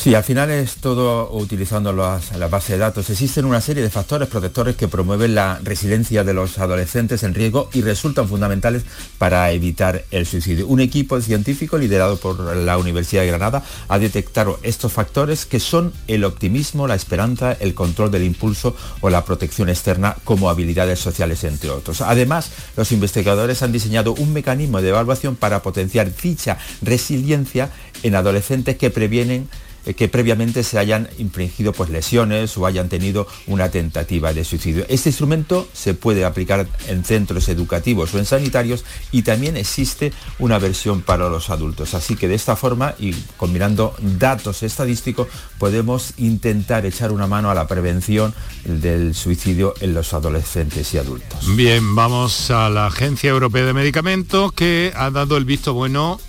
Sí, 0.00 0.14
al 0.14 0.24
final 0.24 0.50
es 0.50 0.76
todo 0.76 1.30
utilizando 1.30 1.92
las, 1.92 2.34
la 2.34 2.48
base 2.48 2.72
de 2.72 2.78
datos. 2.78 3.10
Existen 3.10 3.44
una 3.44 3.60
serie 3.60 3.82
de 3.82 3.90
factores 3.90 4.28
protectores 4.28 4.74
que 4.74 4.88
promueven 4.88 5.34
la 5.34 5.60
resiliencia 5.62 6.24
de 6.24 6.32
los 6.32 6.58
adolescentes 6.58 7.22
en 7.22 7.34
riesgo 7.34 7.68
y 7.74 7.82
resultan 7.82 8.26
fundamentales 8.26 8.84
para 9.18 9.52
evitar 9.52 10.06
el 10.10 10.24
suicidio. 10.24 10.68
Un 10.68 10.80
equipo 10.80 11.20
científico 11.20 11.76
liderado 11.76 12.16
por 12.16 12.40
la 12.56 12.78
Universidad 12.78 13.24
de 13.24 13.28
Granada 13.28 13.62
ha 13.88 13.98
detectado 13.98 14.58
estos 14.62 14.90
factores 14.90 15.44
que 15.44 15.60
son 15.60 15.92
el 16.08 16.24
optimismo, 16.24 16.88
la 16.88 16.94
esperanza, 16.94 17.52
el 17.60 17.74
control 17.74 18.10
del 18.10 18.24
impulso 18.24 18.74
o 19.02 19.10
la 19.10 19.26
protección 19.26 19.68
externa 19.68 20.16
como 20.24 20.48
habilidades 20.48 20.98
sociales, 20.98 21.44
entre 21.44 21.68
otros. 21.68 22.00
Además, 22.00 22.52
los 22.74 22.90
investigadores 22.92 23.62
han 23.62 23.72
diseñado 23.72 24.14
un 24.14 24.32
mecanismo 24.32 24.80
de 24.80 24.88
evaluación 24.88 25.36
para 25.36 25.60
potenciar 25.60 26.10
dicha 26.16 26.56
resiliencia 26.80 27.68
en 28.02 28.14
adolescentes 28.14 28.78
que 28.78 28.88
previenen 28.88 29.46
que 29.96 30.08
previamente 30.08 30.62
se 30.62 30.78
hayan 30.78 31.08
infringido 31.18 31.72
pues, 31.72 31.90
lesiones 31.90 32.56
o 32.58 32.66
hayan 32.66 32.88
tenido 32.88 33.26
una 33.46 33.70
tentativa 33.70 34.32
de 34.32 34.44
suicidio. 34.44 34.84
Este 34.88 35.08
instrumento 35.08 35.68
se 35.72 35.94
puede 35.94 36.24
aplicar 36.24 36.66
en 36.88 37.04
centros 37.04 37.48
educativos 37.48 38.12
o 38.14 38.18
en 38.18 38.26
sanitarios 38.26 38.84
y 39.10 39.22
también 39.22 39.56
existe 39.56 40.12
una 40.38 40.58
versión 40.58 41.00
para 41.00 41.28
los 41.28 41.50
adultos. 41.50 41.94
Así 41.94 42.16
que 42.16 42.28
de 42.28 42.34
esta 42.34 42.56
forma 42.56 42.94
y 42.98 43.14
combinando 43.36 43.94
datos 44.00 44.62
estadísticos 44.62 45.28
podemos 45.58 46.14
intentar 46.18 46.84
echar 46.84 47.12
una 47.12 47.26
mano 47.26 47.50
a 47.50 47.54
la 47.54 47.66
prevención 47.66 48.34
del 48.64 49.14
suicidio 49.14 49.74
en 49.80 49.94
los 49.94 50.12
adolescentes 50.12 50.92
y 50.94 50.98
adultos. 50.98 51.56
Bien, 51.56 51.94
vamos 51.94 52.50
a 52.50 52.68
la 52.68 52.86
Agencia 52.86 53.30
Europea 53.30 53.64
de 53.64 53.72
Medicamentos 53.72 54.52
que 54.52 54.92
ha 54.94 55.10
dado 55.10 55.36
el 55.36 55.44
visto 55.44 55.72
bueno 55.72 56.20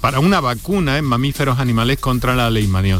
para 0.00 0.18
una 0.18 0.40
vacuna 0.40 0.98
en 0.98 1.04
mamíferos 1.04 1.58
animales 1.58 1.98
contra 1.98 2.34
la 2.34 2.50
leishmaniasis 2.50 2.95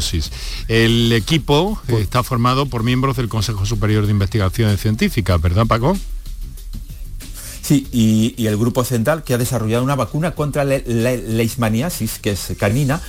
el 0.67 1.11
equipo 1.13 1.81
eh, 1.87 1.99
está 2.01 2.23
formado 2.23 2.65
por 2.65 2.83
miembros 2.83 3.17
del 3.17 3.29
Consejo 3.29 3.65
Superior 3.65 4.05
de 4.05 4.11
Investigaciones 4.11 4.79
Científicas, 4.79 5.41
¿verdad, 5.41 5.65
Paco? 5.65 5.97
Sí, 7.61 7.85
y, 7.91 8.47
el 8.47 8.55
grupo 8.55 8.85
central 8.85 9.23
que 9.23 9.33
ha 9.33 9.37
desarrollado 9.37 9.83
una 9.83 9.95
vacuna 9.95 10.31
contra 10.31 10.63
la 10.63 10.77
leishmaniasis, 10.77 12.19
que 12.19 12.31
es 12.31 12.53
canina, 12.57 13.01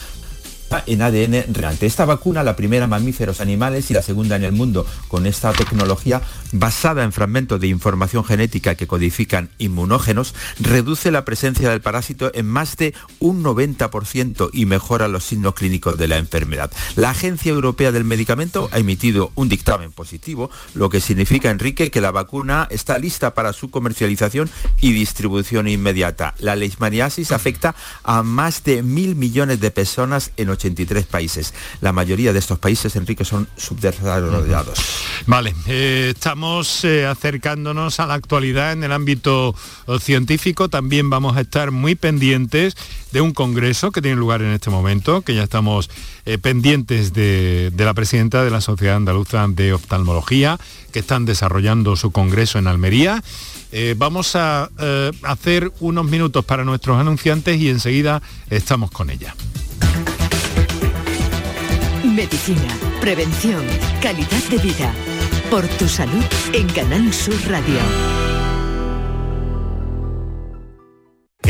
en 0.86 1.02
ADN 1.02 1.54
real. 1.54 1.76
Esta 1.80 2.04
vacuna, 2.04 2.42
la 2.42 2.56
primera 2.56 2.84
en 2.84 2.90
mamíferos 2.90 3.40
animales 3.40 3.90
y 3.90 3.94
la 3.94 4.02
segunda 4.02 4.36
en 4.36 4.44
el 4.44 4.52
mundo 4.52 4.86
con 5.08 5.26
esta 5.26 5.52
tecnología 5.52 6.22
basada 6.52 7.04
en 7.04 7.12
fragmentos 7.12 7.60
de 7.60 7.68
información 7.68 8.24
genética 8.24 8.74
que 8.74 8.86
codifican 8.86 9.50
inmunógenos, 9.58 10.34
reduce 10.60 11.10
la 11.10 11.24
presencia 11.24 11.70
del 11.70 11.80
parásito 11.80 12.30
en 12.34 12.46
más 12.46 12.76
de 12.76 12.94
un 13.18 13.42
90% 13.42 14.50
y 14.52 14.66
mejora 14.66 15.08
los 15.08 15.24
signos 15.24 15.54
clínicos 15.54 15.98
de 15.98 16.08
la 16.08 16.16
enfermedad. 16.16 16.70
La 16.96 17.10
Agencia 17.10 17.50
Europea 17.50 17.92
del 17.92 18.04
Medicamento 18.04 18.68
ha 18.72 18.78
emitido 18.78 19.32
un 19.34 19.48
dictamen 19.48 19.92
positivo, 19.92 20.50
lo 20.74 20.88
que 20.88 21.00
significa, 21.00 21.50
Enrique, 21.50 21.90
que 21.90 22.00
la 22.00 22.10
vacuna 22.10 22.66
está 22.70 22.98
lista 22.98 23.34
para 23.34 23.52
su 23.52 23.70
comercialización 23.70 24.50
y 24.80 24.92
distribución 24.92 25.68
inmediata. 25.68 26.34
La 26.38 26.56
leishmaniasis 26.56 27.32
afecta 27.32 27.74
a 28.04 28.22
más 28.22 28.64
de 28.64 28.82
mil 28.82 29.16
millones 29.16 29.60
de 29.60 29.70
personas 29.70 30.32
en 30.36 30.50
83 30.58 31.06
países. 31.06 31.54
La 31.80 31.92
mayoría 31.92 32.32
de 32.32 32.38
estos 32.38 32.58
países, 32.58 32.94
Enrique, 32.96 33.24
son 33.24 33.48
subdesarrollados. 33.56 34.78
Vale, 35.26 35.54
eh, 35.66 36.12
estamos 36.14 36.84
eh, 36.84 37.06
acercándonos 37.06 38.00
a 38.00 38.06
la 38.06 38.14
actualidad 38.14 38.72
en 38.72 38.82
el 38.82 38.92
ámbito 38.92 39.54
eh, 39.86 39.98
científico. 40.00 40.68
También 40.68 41.10
vamos 41.10 41.36
a 41.36 41.42
estar 41.42 41.70
muy 41.70 41.94
pendientes 41.94 42.76
de 43.12 43.20
un 43.20 43.32
congreso 43.32 43.92
que 43.92 44.02
tiene 44.02 44.16
lugar 44.16 44.42
en 44.42 44.52
este 44.52 44.68
momento, 44.68 45.22
que 45.22 45.34
ya 45.34 45.44
estamos 45.44 45.88
pendientes 46.42 47.14
de, 47.14 47.70
de 47.72 47.84
la 47.86 47.94
presidenta 47.94 48.44
de 48.44 48.50
la 48.50 48.60
Sociedad 48.60 48.96
Andaluza 48.96 49.46
de 49.48 49.72
Oftalmología, 49.72 50.58
que 50.92 50.98
están 50.98 51.24
desarrollando 51.24 51.96
su 51.96 52.10
congreso 52.10 52.58
en 52.58 52.66
Almería. 52.66 53.22
vamos 53.96 54.36
a 54.36 54.68
hacer 55.22 55.72
unos 55.80 56.04
minutos 56.04 56.44
para 56.44 56.64
nuestros 56.64 57.00
anunciantes 57.00 57.58
y 57.58 57.70
enseguida 57.70 58.20
estamos 58.50 58.90
con 58.90 59.08
ella. 59.08 59.34
Medicina, 62.18 62.76
prevención, 63.00 63.64
calidad 64.02 64.42
de 64.50 64.58
vida. 64.58 64.92
Por 65.52 65.68
tu 65.68 65.86
salud 65.86 66.24
en 66.52 66.66
Canal 66.66 67.14
Sur 67.14 67.36
Radio. 67.48 68.17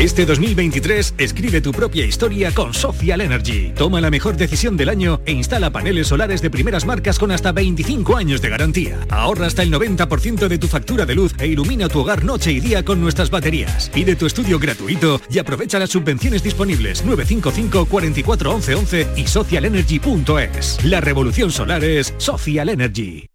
Este 0.09 0.25
2023 0.25 1.13
escribe 1.19 1.61
tu 1.61 1.71
propia 1.71 2.03
historia 2.03 2.51
con 2.51 2.73
Social 2.73 3.21
Energy. 3.21 3.73
Toma 3.75 4.01
la 4.01 4.09
mejor 4.09 4.37
decisión 4.37 4.75
del 4.75 4.89
año 4.89 5.21
e 5.23 5.33
instala 5.33 5.69
paneles 5.69 6.07
solares 6.07 6.41
de 6.41 6.49
primeras 6.49 6.83
marcas 6.83 7.19
con 7.19 7.31
hasta 7.31 7.51
25 7.51 8.17
años 8.17 8.41
de 8.41 8.49
garantía. 8.49 8.97
Ahorra 9.11 9.45
hasta 9.45 9.61
el 9.61 9.71
90% 9.71 10.47
de 10.47 10.57
tu 10.57 10.67
factura 10.67 11.05
de 11.05 11.13
luz 11.13 11.35
e 11.37 11.45
ilumina 11.45 11.89
tu 11.89 11.99
hogar 11.99 12.25
noche 12.25 12.51
y 12.51 12.59
día 12.59 12.83
con 12.83 12.99
nuestras 12.99 13.29
baterías. 13.29 13.91
Pide 13.93 14.15
tu 14.15 14.25
estudio 14.25 14.57
gratuito 14.57 15.21
y 15.29 15.37
aprovecha 15.37 15.77
las 15.77 15.91
subvenciones 15.91 16.41
disponibles 16.41 17.05
955 17.05 17.85
44 17.85 18.51
11 18.55 18.75
11 18.75 19.07
y 19.15 19.27
socialenergy.es. 19.27 20.85
La 20.85 21.01
revolución 21.01 21.51
solar 21.51 21.83
es 21.83 22.15
Social 22.17 22.69
Energy. 22.69 23.27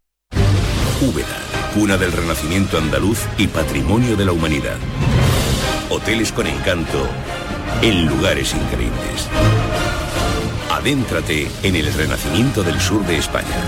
Úbeda, 1.00 1.38
cuna 1.72 1.96
del 1.96 2.10
renacimiento 2.10 2.78
andaluz 2.78 3.20
y 3.38 3.46
patrimonio 3.46 4.16
de 4.16 4.24
la 4.24 4.32
humanidad 4.32 4.76
hoteles 5.90 6.32
con 6.32 6.46
encanto 6.46 7.06
en 7.82 8.06
lugares 8.06 8.54
increíbles. 8.54 9.28
Adéntrate 10.70 11.48
en 11.62 11.76
el 11.76 11.92
renacimiento 11.92 12.62
del 12.62 12.80
sur 12.80 13.04
de 13.06 13.18
España, 13.18 13.62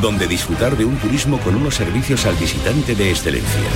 donde 0.00 0.26
disfrutar 0.26 0.76
de 0.76 0.84
un 0.84 0.96
turismo 0.96 1.38
con 1.40 1.54
unos 1.54 1.74
servicios 1.74 2.24
al 2.26 2.36
visitante 2.36 2.94
de 2.94 3.10
excelencia. 3.10 3.68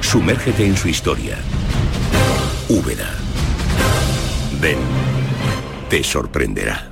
Sumérgete 0.00 0.66
en 0.66 0.76
su 0.76 0.88
historia. 0.88 1.38
Úbeda. 2.68 3.10
Ven, 4.60 4.78
te 5.88 6.02
sorprenderá. 6.02 6.88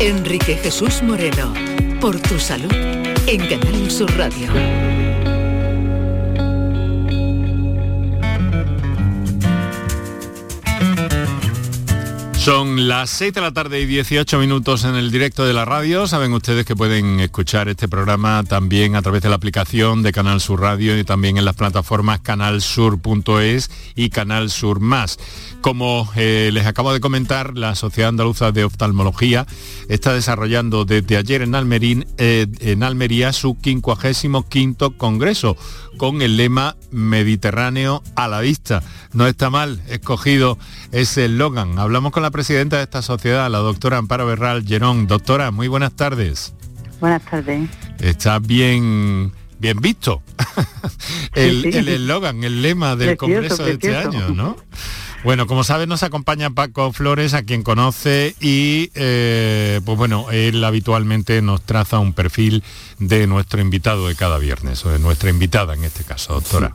Enrique 0.00 0.56
Jesús 0.56 1.02
Moreno, 1.02 1.52
por 2.00 2.20
tu 2.20 2.38
salud, 2.38 2.72
en 2.72 3.46
Canal 3.48 3.90
Sur 3.90 4.10
Radio. 4.16 4.87
Son 12.48 12.88
las 12.88 13.10
6 13.10 13.34
de 13.34 13.40
la 13.42 13.52
tarde 13.52 13.78
y 13.78 13.84
18 13.84 14.38
minutos 14.38 14.84
en 14.84 14.94
el 14.94 15.10
directo 15.10 15.44
de 15.44 15.52
la 15.52 15.66
radio. 15.66 16.06
Saben 16.06 16.32
ustedes 16.32 16.64
que 16.64 16.74
pueden 16.74 17.20
escuchar 17.20 17.68
este 17.68 17.88
programa 17.88 18.42
también 18.42 18.96
a 18.96 19.02
través 19.02 19.20
de 19.20 19.28
la 19.28 19.34
aplicación 19.34 20.02
de 20.02 20.12
Canal 20.12 20.40
Sur 20.40 20.62
Radio 20.62 20.98
y 20.98 21.04
también 21.04 21.36
en 21.36 21.44
las 21.44 21.56
plataformas 21.56 22.20
canalsur.es 22.20 23.70
y 23.96 24.08
Canal 24.08 24.48
Sur 24.48 24.80
Más. 24.80 25.18
Como 25.60 26.08
eh, 26.14 26.50
les 26.52 26.66
acabo 26.66 26.92
de 26.92 27.00
comentar, 27.00 27.58
la 27.58 27.74
Sociedad 27.74 28.10
Andaluza 28.10 28.52
de 28.52 28.64
Oftalmología 28.64 29.46
está 29.88 30.12
desarrollando 30.12 30.84
desde 30.84 31.16
ayer 31.16 31.42
en, 31.42 31.54
Almerín, 31.54 32.06
eh, 32.16 32.46
en 32.60 32.82
Almería 32.82 33.32
su 33.32 33.56
55 33.60 34.96
Congreso 34.96 35.56
con 35.96 36.22
el 36.22 36.36
lema 36.36 36.76
Mediterráneo 36.90 38.02
a 38.14 38.28
la 38.28 38.40
vista. 38.40 38.82
No 39.12 39.26
está 39.26 39.50
mal 39.50 39.82
escogido 39.88 40.58
ese 40.92 41.24
eslogan. 41.24 41.78
Hablamos 41.78 42.12
con 42.12 42.22
la 42.22 42.30
presidenta 42.30 42.76
de 42.76 42.84
esta 42.84 43.02
sociedad, 43.02 43.50
la 43.50 43.58
doctora 43.58 43.98
Amparo 43.98 44.26
Berral 44.26 44.64
Llerón. 44.64 45.06
Doctora, 45.08 45.50
muy 45.50 45.66
buenas 45.66 45.94
tardes. 45.94 46.54
Buenas 47.00 47.22
tardes. 47.24 47.68
Está 47.98 48.38
bien 48.38 49.32
bien 49.58 49.80
visto 49.80 50.22
el 51.34 51.64
eslogan, 51.88 52.44
el, 52.44 52.62
lema 52.62 52.96
del 52.96 53.16
Congreso 53.16 53.64
de 53.64 53.72
este 53.72 53.96
año, 53.96 54.30
¿no? 54.30 54.56
Bueno, 55.28 55.46
como 55.46 55.62
sabes, 55.62 55.86
nos 55.86 56.02
acompaña 56.04 56.48
Paco 56.48 56.90
Flores, 56.90 57.34
a 57.34 57.42
quien 57.42 57.62
conoce, 57.62 58.34
y 58.40 58.90
eh, 58.94 59.78
pues 59.84 59.98
bueno, 59.98 60.30
él 60.30 60.64
habitualmente 60.64 61.42
nos 61.42 61.60
traza 61.60 61.98
un 61.98 62.14
perfil 62.14 62.64
de 62.98 63.26
nuestro 63.26 63.60
invitado 63.60 64.08
de 64.08 64.14
cada 64.14 64.38
viernes, 64.38 64.86
o 64.86 64.88
de 64.88 64.98
nuestra 64.98 65.28
invitada 65.28 65.74
en 65.74 65.84
este 65.84 66.02
caso, 66.02 66.32
doctora. 66.32 66.74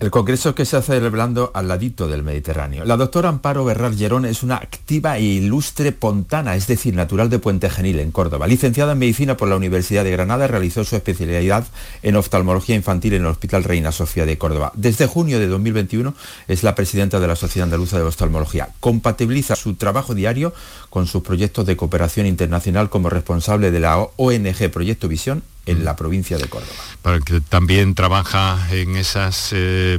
El 0.00 0.12
congreso 0.12 0.54
que 0.54 0.64
se 0.64 0.76
hace 0.76 0.92
celebrando 0.92 1.50
al 1.54 1.66
ladito 1.66 2.06
del 2.06 2.22
Mediterráneo. 2.22 2.84
La 2.84 2.96
doctora 2.96 3.30
Amparo 3.30 3.64
Berrar 3.64 3.96
Llerón 3.96 4.26
es 4.26 4.44
una 4.44 4.54
activa 4.54 5.18
e 5.18 5.22
ilustre 5.22 5.90
pontana, 5.90 6.54
es 6.54 6.68
decir, 6.68 6.94
natural 6.94 7.28
de 7.30 7.40
Puente 7.40 7.68
Genil, 7.68 7.98
en 7.98 8.12
Córdoba. 8.12 8.46
Licenciada 8.46 8.92
en 8.92 8.98
Medicina 9.00 9.36
por 9.36 9.48
la 9.48 9.56
Universidad 9.56 10.04
de 10.04 10.12
Granada, 10.12 10.46
realizó 10.46 10.84
su 10.84 10.94
especialidad 10.94 11.66
en 12.04 12.14
oftalmología 12.14 12.76
infantil 12.76 13.14
en 13.14 13.22
el 13.22 13.28
Hospital 13.28 13.64
Reina 13.64 13.90
Sofía 13.90 14.24
de 14.24 14.38
Córdoba. 14.38 14.70
Desde 14.76 15.08
junio 15.08 15.40
de 15.40 15.48
2021 15.48 16.14
es 16.46 16.62
la 16.62 16.76
presidenta 16.76 17.18
de 17.18 17.26
la 17.26 17.34
Sociedad 17.34 17.64
Andaluza 17.64 17.98
de 17.98 18.04
Oftalmología. 18.04 18.68
Compatibiliza 18.78 19.56
su 19.56 19.74
trabajo 19.74 20.14
diario 20.14 20.54
con 20.90 21.08
sus 21.08 21.24
proyectos 21.24 21.66
de 21.66 21.76
cooperación 21.76 22.26
internacional 22.26 22.88
como 22.88 23.10
responsable 23.10 23.72
de 23.72 23.80
la 23.80 23.98
ONG 23.98 24.70
Proyecto 24.70 25.08
Visión 25.08 25.42
en 25.70 25.84
la 25.84 25.96
provincia 25.96 26.38
de 26.38 26.48
Córdoba. 26.48 26.72
Para 27.02 27.20
que 27.20 27.40
también 27.40 27.94
trabaja 27.94 28.68
en 28.72 28.96
esas 28.96 29.50
eh, 29.52 29.98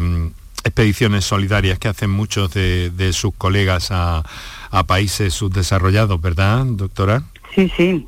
expediciones 0.63 1.25
solidarias 1.25 1.79
que 1.79 1.87
hacen 1.87 2.09
muchos 2.09 2.53
de, 2.53 3.11
sus 3.13 3.33
colegas 3.35 3.91
a, 3.91 4.23
a 4.71 4.83
países 4.85 5.33
subdesarrollados, 5.33 6.19
¿verdad, 6.21 6.65
doctora? 6.65 7.23
Sí, 7.55 7.71
sí. 7.75 8.07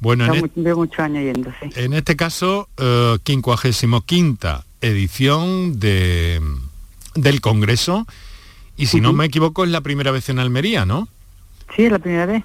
Bueno, 0.00 0.32
en, 0.32 0.50
Veo 0.54 0.76
muchos 0.76 0.98
años 1.00 1.24
yendo, 1.24 1.50
sí. 1.60 1.70
en 1.76 1.94
este 1.94 2.16
caso, 2.16 2.68
eh, 2.76 3.16
55 3.24 4.04
edición 4.80 5.80
de, 5.80 6.40
del 7.14 7.40
Congreso, 7.40 8.06
y 8.76 8.86
si 8.86 9.00
no 9.00 9.12
me 9.12 9.24
equivoco 9.26 9.64
es 9.64 9.70
la 9.70 9.80
primera 9.80 10.10
vez 10.10 10.28
en 10.28 10.38
Almería, 10.38 10.84
¿no? 10.84 11.08
Sí, 11.74 11.84
es 11.84 11.92
la 11.92 11.98
primera 11.98 12.26
vez. 12.26 12.44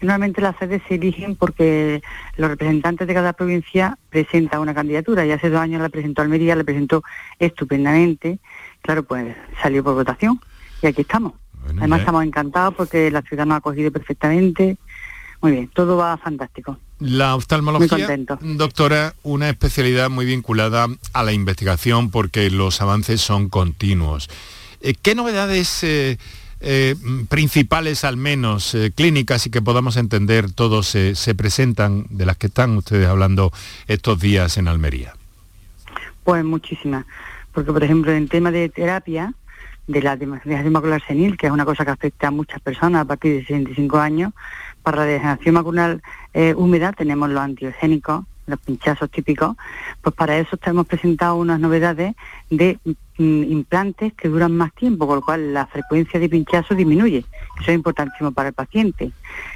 Normalmente 0.00 0.40
las 0.40 0.56
sedes 0.58 0.80
se 0.88 0.94
eligen 0.94 1.36
porque 1.36 2.02
los 2.36 2.48
representantes 2.50 3.06
de 3.06 3.14
cada 3.14 3.32
provincia 3.34 3.98
presentan 4.08 4.60
una 4.60 4.74
candidatura. 4.74 5.26
Y 5.26 5.30
hace 5.32 5.50
dos 5.50 5.60
años 5.60 5.82
la 5.82 5.88
presentó 5.90 6.22
Almería, 6.22 6.56
la 6.56 6.64
presentó 6.64 7.02
estupendamente. 7.38 8.38
Claro, 8.82 9.02
pues 9.02 9.36
salió 9.62 9.84
por 9.84 9.94
votación 9.94 10.40
y 10.82 10.86
aquí 10.86 11.02
estamos. 11.02 11.34
Además 11.66 11.90
ya- 11.90 11.96
estamos 11.98 12.24
encantados 12.24 12.74
porque 12.74 13.10
la 13.10 13.20
ciudad 13.22 13.44
nos 13.46 13.54
ha 13.56 13.58
acogido 13.58 13.90
perfectamente. 13.92 14.78
Muy 15.42 15.52
bien, 15.52 15.68
todo 15.74 15.96
va 15.96 16.16
fantástico. 16.18 16.78
La 16.98 17.34
oftalmología, 17.34 18.06
doctora, 18.40 19.14
una 19.22 19.48
especialidad 19.48 20.10
muy 20.10 20.26
vinculada 20.26 20.86
a 21.14 21.22
la 21.22 21.32
investigación 21.32 22.10
porque 22.10 22.50
los 22.50 22.80
avances 22.82 23.20
son 23.22 23.48
continuos. 23.48 24.28
Eh, 24.82 24.94
¿Qué 25.00 25.14
novedades 25.14 25.82
eh, 25.82 26.18
eh, 26.60 26.94
principales, 27.28 28.04
al 28.04 28.16
menos 28.16 28.74
eh, 28.74 28.92
clínicas 28.94 29.46
y 29.46 29.50
que 29.50 29.62
podamos 29.62 29.96
entender 29.96 30.50
todos, 30.52 30.86
se- 30.88 31.14
se 31.14 31.34
presentan 31.34 32.06
de 32.10 32.26
las 32.26 32.36
que 32.36 32.48
están 32.48 32.76
ustedes 32.76 33.08
hablando 33.08 33.52
estos 33.88 34.20
días 34.20 34.56
en 34.58 34.68
Almería? 34.68 35.14
Pues 36.24 36.44
muchísimas. 36.44 37.04
Porque, 37.52 37.72
por 37.72 37.82
ejemplo, 37.82 38.12
en 38.12 38.28
tema 38.28 38.50
de 38.50 38.68
terapia 38.68 39.32
de 39.86 40.02
la 40.02 40.16
degeneración 40.16 40.72
macular 40.72 41.02
senil, 41.06 41.36
que 41.36 41.46
es 41.46 41.52
una 41.52 41.64
cosa 41.64 41.84
que 41.84 41.90
afecta 41.90 42.28
a 42.28 42.30
muchas 42.30 42.60
personas 42.60 43.02
a 43.02 43.04
partir 43.06 43.34
de 43.34 43.40
65 43.40 43.98
años, 43.98 44.32
para 44.82 44.98
la 44.98 45.04
degeneración 45.04 45.54
macular 45.54 46.00
eh, 46.32 46.54
húmeda 46.56 46.92
tenemos 46.92 47.28
los 47.30 47.40
antiogénicos, 47.40 48.24
los 48.50 48.60
pinchazos 48.60 49.10
típicos, 49.10 49.56
pues 50.02 50.14
para 50.14 50.38
eso 50.38 50.58
hemos 50.66 50.86
presentado 50.86 51.36
unas 51.36 51.60
novedades 51.60 52.14
de 52.50 52.78
mm, 52.84 53.42
implantes 53.44 54.12
que 54.14 54.28
duran 54.28 54.56
más 54.56 54.72
tiempo, 54.74 55.06
con 55.06 55.16
lo 55.16 55.22
cual 55.22 55.54
la 55.54 55.66
frecuencia 55.66 56.20
de 56.20 56.28
pinchazo 56.28 56.74
disminuye. 56.74 57.24
Eso 57.60 57.70
es 57.70 57.74
importantísimo 57.74 58.32
para 58.32 58.48
el 58.48 58.54
paciente. 58.54 59.12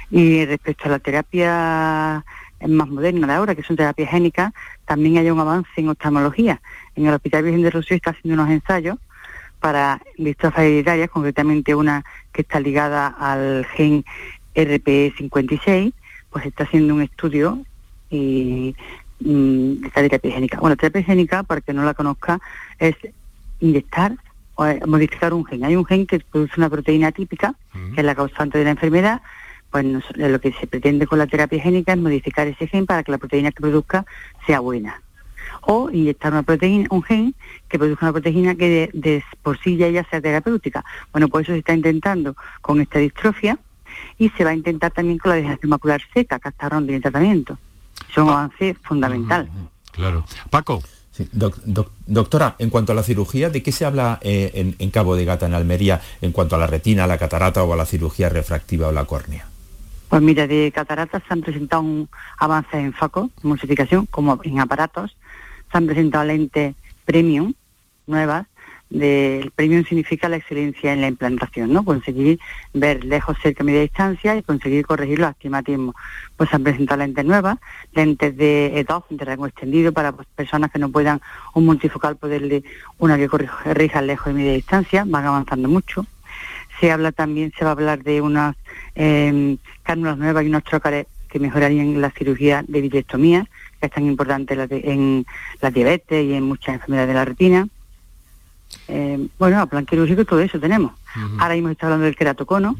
Y 0.09 0.45
respecto 0.45 0.85
a 0.85 0.91
la 0.91 0.99
terapia 0.99 2.23
más 2.67 2.87
moderna 2.87 3.27
de 3.27 3.33
ahora, 3.33 3.55
que 3.55 3.63
son 3.63 3.75
terapias 3.75 4.09
génicas, 4.09 4.53
también 4.85 5.17
hay 5.17 5.29
un 5.29 5.39
avance 5.39 5.69
en 5.77 5.89
oftalmología. 5.89 6.61
En 6.95 7.05
el 7.05 7.13
Hospital 7.13 7.43
Virgen 7.43 7.61
de 7.61 7.71
Rocío 7.71 7.95
está 7.95 8.11
haciendo 8.11 8.41
unos 8.41 8.53
ensayos 8.53 8.97
para 9.59 10.01
distrofias 10.17 10.65
hereditarias, 10.65 11.09
concretamente 11.09 11.75
una 11.75 12.03
que 12.31 12.41
está 12.41 12.59
ligada 12.59 13.07
al 13.07 13.65
gen 13.75 14.05
RP56, 14.53 15.93
pues 16.29 16.45
está 16.45 16.63
haciendo 16.63 16.95
un 16.95 17.01
estudio 17.01 17.59
y 18.15 18.75
mm, 19.19 19.81
de 19.81 19.87
esta 19.87 20.01
terapia 20.01 20.31
génica. 20.33 20.59
Bueno, 20.59 20.75
terapia 20.75 21.03
génica, 21.03 21.43
para 21.43 21.61
que 21.61 21.73
no 21.73 21.83
la 21.83 21.93
conozca, 21.93 22.39
es 22.79 22.95
inyectar 23.59 24.15
o 24.55 24.65
eh, 24.65 24.79
modificar 24.87 25.33
un 25.33 25.45
gen. 25.45 25.63
Hay 25.65 25.75
un 25.75 25.85
gen 25.85 26.05
que 26.07 26.19
produce 26.19 26.53
una 26.57 26.69
proteína 26.69 27.11
típica, 27.11 27.55
que 27.93 28.01
es 28.01 28.05
la 28.05 28.15
causante 28.15 28.57
de 28.57 28.63
la 28.63 28.71
enfermedad, 28.71 29.21
pues 29.71 29.83
nos- 29.85 30.09
eh, 30.17 30.29
lo 30.29 30.39
que 30.39 30.53
se 30.53 30.67
pretende 30.67 31.07
con 31.07 31.19
la 31.19 31.27
terapia 31.27 31.61
génica 31.61 31.93
es 31.93 31.99
modificar 31.99 32.47
ese 32.47 32.67
gen 32.67 32.85
para 32.85 33.03
que 33.03 33.11
la 33.11 33.17
proteína 33.17 33.51
que 33.51 33.61
produzca 33.61 34.05
sea 34.45 34.59
buena. 34.61 35.01
O 35.61 35.89
inyectar 35.91 36.31
una 36.31 36.43
proteína, 36.43 36.87
un 36.91 37.03
gen 37.03 37.35
que 37.67 37.77
produzca 37.77 38.05
una 38.05 38.13
proteína 38.13 38.55
que 38.55 38.69
de, 38.69 38.89
de 38.93 39.23
por 39.43 39.57
sí 39.59 39.77
ya 39.77 39.87
ella 39.87 40.05
sea 40.09 40.21
terapéutica. 40.21 40.83
Bueno, 41.11 41.27
pues 41.27 41.45
eso 41.45 41.53
se 41.53 41.59
está 41.59 41.73
intentando 41.73 42.35
con 42.61 42.79
esta 42.81 42.99
distrofia 42.99 43.57
y 44.17 44.29
se 44.29 44.43
va 44.43 44.51
a 44.51 44.55
intentar 44.55 44.91
también 44.91 45.17
con 45.17 45.29
la 45.31 45.35
degeneración 45.35 45.69
macular 45.69 46.01
seca, 46.13 46.39
que 46.39 46.49
hasta 46.49 46.65
ahora 46.65 46.79
no 46.79 46.85
tiene 46.85 47.01
tratamiento. 47.01 47.57
Es 48.09 48.17
un 48.17 48.29
avance 48.29 48.75
fundamental. 48.83 49.49
Claro. 49.91 50.25
Paco. 50.49 50.81
Sí, 51.11 51.29
doc- 51.31 51.61
doc- 51.63 51.91
doctora, 52.05 52.55
en 52.59 52.69
cuanto 52.69 52.91
a 52.91 52.95
la 52.95 53.03
cirugía, 53.03 53.49
¿de 53.49 53.63
qué 53.63 53.71
se 53.71 53.85
habla 53.85 54.19
eh, 54.21 54.51
en, 54.55 54.75
en 54.79 54.91
Cabo 54.91 55.15
de 55.15 55.23
Gata, 55.23 55.45
en 55.45 55.53
Almería, 55.53 56.01
en 56.21 56.33
cuanto 56.33 56.55
a 56.55 56.59
la 56.59 56.67
retina, 56.67 57.07
la 57.07 57.17
catarata 57.17 57.63
o 57.63 57.71
a 57.71 57.77
la 57.77 57.85
cirugía 57.85 58.27
refractiva 58.27 58.89
o 58.89 58.91
la 58.91 59.05
córnea? 59.05 59.47
Pues 60.09 60.21
mira, 60.21 60.45
de 60.45 60.71
cataratas 60.75 61.23
se 61.25 61.33
han 61.33 61.39
presentado 61.41 61.81
un 61.83 62.09
avance 62.37 62.77
en 62.77 62.91
FACO, 62.93 63.29
multiplicación, 63.43 64.05
como 64.07 64.39
en 64.43 64.59
aparatos. 64.59 65.15
Se 65.71 65.77
han 65.77 65.85
presentado 65.85 66.25
lentes 66.25 66.75
premium, 67.05 67.53
nuevas. 68.07 68.45
De, 68.89 69.39
el 69.39 69.51
premium 69.51 69.83
significa 69.83 70.29
la 70.29 70.37
excelencia 70.37 70.93
en 70.93 71.01
la 71.01 71.07
implantación, 71.07 71.73
¿no? 71.73 71.83
Conseguir 71.83 72.39
ver 72.73 73.03
lejos, 73.03 73.35
cerca, 73.41 73.63
media 73.63 73.81
distancia 73.81 74.35
y 74.35 74.43
conseguir 74.43 74.85
corregir 74.85 75.19
los 75.19 75.29
astigmatismos. 75.29 75.95
Pues 76.37 76.49
se 76.49 76.55
han 76.55 76.63
presentado 76.63 76.99
lentes 76.99 77.25
nuevas, 77.25 77.57
lentes 77.93 78.37
de 78.37 78.79
EDOF, 78.79 79.05
de 79.09 79.25
rango 79.25 79.47
extendido, 79.47 79.91
para 79.91 80.11
pues, 80.11 80.27
personas 80.35 80.71
que 80.71 80.79
no 80.79 80.89
puedan 80.89 81.19
un 81.53 81.65
multifocal 81.65 82.15
poderle 82.15 82.63
una 82.99 83.17
que 83.17 83.27
corrija 83.27 84.01
lejos 84.01 84.31
y 84.31 84.35
media 84.35 84.53
distancia, 84.53 85.03
van 85.05 85.25
avanzando 85.25 85.67
mucho 85.67 86.05
se 86.79 86.91
habla 86.91 87.11
también, 87.11 87.53
se 87.57 87.63
va 87.63 87.71
a 87.71 87.73
hablar 87.73 88.03
de 88.03 88.21
unas 88.21 88.55
eh, 88.95 89.57
cánulas 89.83 90.17
nuevas 90.17 90.43
y 90.43 90.47
unos 90.47 90.63
trócares 90.63 91.07
que 91.29 91.39
mejorarían 91.39 92.01
la 92.01 92.11
cirugía 92.11 92.63
de 92.67 92.81
vitrectomía, 92.81 93.47
que 93.79 93.87
es 93.87 93.91
tan 93.91 94.05
importante 94.05 94.55
en 94.69 95.25
la 95.61 95.71
diabetes 95.71 96.25
y 96.25 96.33
en 96.33 96.43
muchas 96.43 96.75
enfermedades 96.75 97.09
de 97.09 97.13
la 97.13 97.25
retina. 97.25 97.67
Eh, 98.87 99.27
bueno, 99.39 99.59
a 99.61 99.65
plan 99.65 99.85
quirúrgico 99.85 100.25
todo 100.25 100.39
eso 100.39 100.59
tenemos. 100.59 100.93
Ahora 101.39 101.55
mismo 101.55 101.69
está 101.69 101.87
hablando 101.87 102.05
del 102.05 102.15
queratocono 102.15 102.75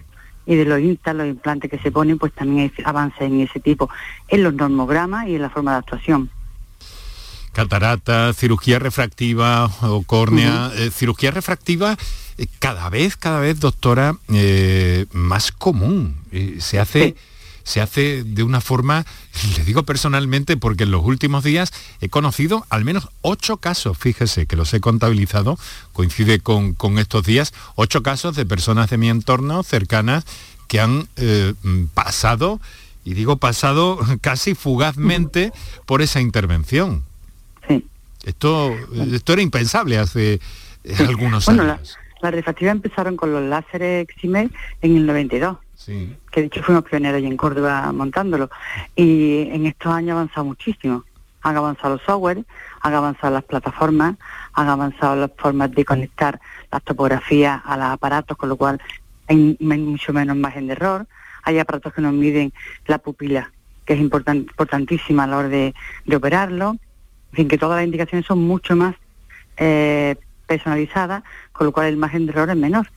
y 0.45 0.55
de 0.55 0.65
los 0.65 0.79
instas, 0.79 1.15
los 1.15 1.27
implantes 1.27 1.71
que 1.71 1.79
se 1.79 1.91
ponen, 1.91 2.19
pues 2.19 2.33
también 2.33 2.71
hay 2.77 2.83
avances 2.83 3.21
en 3.21 3.39
ese 3.41 3.59
tipo, 3.59 3.89
en 4.27 4.43
los 4.43 4.53
normogramas 4.53 5.27
y 5.27 5.35
en 5.35 5.41
la 5.41 5.49
forma 5.49 5.71
de 5.71 5.77
actuación. 5.77 6.29
Catarata, 7.53 8.33
cirugía 8.33 8.79
refractiva 8.79 9.69
o 9.81 10.03
córnea, 10.03 10.71
eh, 10.75 10.91
cirugía 10.91 11.31
refractiva 11.31 11.97
eh, 12.37 12.47
cada 12.59 12.89
vez, 12.89 13.15
cada 13.15 13.39
vez, 13.39 13.59
doctora, 13.59 14.17
más 15.13 15.51
común. 15.51 16.17
Se 16.59 16.79
hace... 16.79 17.15
Se 17.65 17.81
hace 17.81 18.23
de 18.23 18.43
una 18.43 18.61
forma, 18.61 19.05
le 19.57 19.63
digo 19.65 19.83
personalmente, 19.83 20.55
porque 20.55 20.83
en 20.83 20.91
los 20.91 21.03
últimos 21.03 21.43
días 21.43 21.73
he 21.99 22.07
conocido 22.07 22.65
al 22.69 22.85
menos 22.85 23.09
ocho 23.21 23.57
casos, 23.57 23.97
fíjese 23.97 24.45
que 24.45 24.55
los 24.55 24.73
he 24.73 24.79
contabilizado, 24.79 25.57
coincide 25.91 26.39
con, 26.39 26.73
con 26.73 26.97
estos 26.99 27.25
días, 27.25 27.53
ocho 27.75 28.01
casos 28.03 28.35
de 28.37 28.45
personas 28.45 28.89
de 28.89 28.97
mi 28.97 29.09
entorno 29.09 29.61
cercanas 29.63 30.25
que 30.67 30.79
han 30.79 31.07
eh, 31.17 31.53
mm, 31.63 31.85
pasado, 31.93 32.61
y 33.03 33.13
digo 33.13 33.35
pasado 33.37 33.99
casi 34.21 34.55
fugazmente 34.55 35.51
por 35.85 36.01
esa 36.01 36.21
intervención. 36.21 37.03
Esto, 38.23 38.73
esto 39.11 39.33
era 39.33 39.41
impensable 39.43 39.99
hace 39.99 40.39
eh, 40.83 40.95
algunos 41.07 41.45
Bueno, 41.45 41.61
años. 41.63 41.95
la, 42.21 42.29
la 42.29 42.31
refractiva 42.31 42.71
empezaron 42.71 43.15
con 43.17 43.31
los 43.31 43.43
láseres 43.43 44.07
Eximer 44.09 44.49
en 44.81 44.97
el 44.97 45.05
92. 45.05 45.57
Sí. 45.75 46.15
Que 46.35 46.41
de 46.41 46.47
hecho 46.47 46.61
fuimos 46.61 46.83
pioneros 46.83 47.21
y 47.21 47.27
en 47.27 47.37
Córdoba 47.37 47.93
montándolo. 47.93 48.49
Y 48.93 49.47
en 49.53 49.65
estos 49.67 49.93
años 49.93 50.09
ha 50.09 50.19
avanzado 50.19 50.45
muchísimo. 50.45 51.05
Han 51.43 51.55
avanzado 51.55 51.93
los 51.93 52.01
software, 52.01 52.43
han 52.81 52.93
avanzado 52.93 53.33
las 53.35 53.45
plataformas, 53.45 54.17
han 54.51 54.67
avanzado 54.67 55.15
las 55.15 55.31
formas 55.37 55.71
de 55.71 55.85
conectar 55.85 56.41
las 56.73 56.83
topografías 56.83 57.61
a 57.63 57.77
los 57.77 57.85
aparatos, 57.85 58.35
con 58.35 58.49
lo 58.49 58.57
cual 58.57 58.81
hay 59.29 59.57
mucho 59.61 60.11
menos 60.11 60.35
margen 60.35 60.67
de 60.67 60.73
error. 60.73 61.07
Hay 61.43 61.57
aparatos 61.57 61.93
que 61.93 62.01
nos 62.01 62.11
miden 62.13 62.51
la 62.87 62.97
pupila, 62.97 63.49
que 63.85 63.93
es 63.93 63.99
importan- 64.01 64.39
importantísima 64.39 65.23
a 65.23 65.27
la 65.27 65.37
hora 65.37 65.47
de, 65.47 65.73
de 66.03 66.15
operarlo. 66.17 66.71
En 67.31 67.35
fin, 67.37 67.47
que 67.47 67.57
todas 67.57 67.77
las 67.77 67.85
indicaciones 67.85 68.25
son 68.25 68.39
mucho 68.39 68.75
más 68.75 68.95
eh, 69.55 70.17
personalizadas, 70.47 71.23
con 71.53 71.65
lo 71.67 71.71
cual 71.71 71.87
el 71.87 71.95
margen 71.95 72.25
de 72.25 72.33
error 72.33 72.49
es 72.49 72.57
menor. 72.57 72.87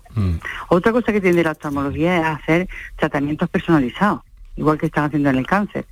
Otra 0.69 0.93
cosa 0.93 1.13
que 1.13 1.21
tiene 1.21 1.43
la 1.43 1.53
oftalmología 1.53 2.19
es 2.19 2.25
hacer 2.25 2.69
tratamientos 2.97 3.49
personalizados, 3.49 4.21
igual 4.57 4.79
que 4.79 4.87
están 4.87 5.05
haciendo 5.05 5.31
en 5.31 5.37
el 5.37 5.47
cáncer. 5.47 5.85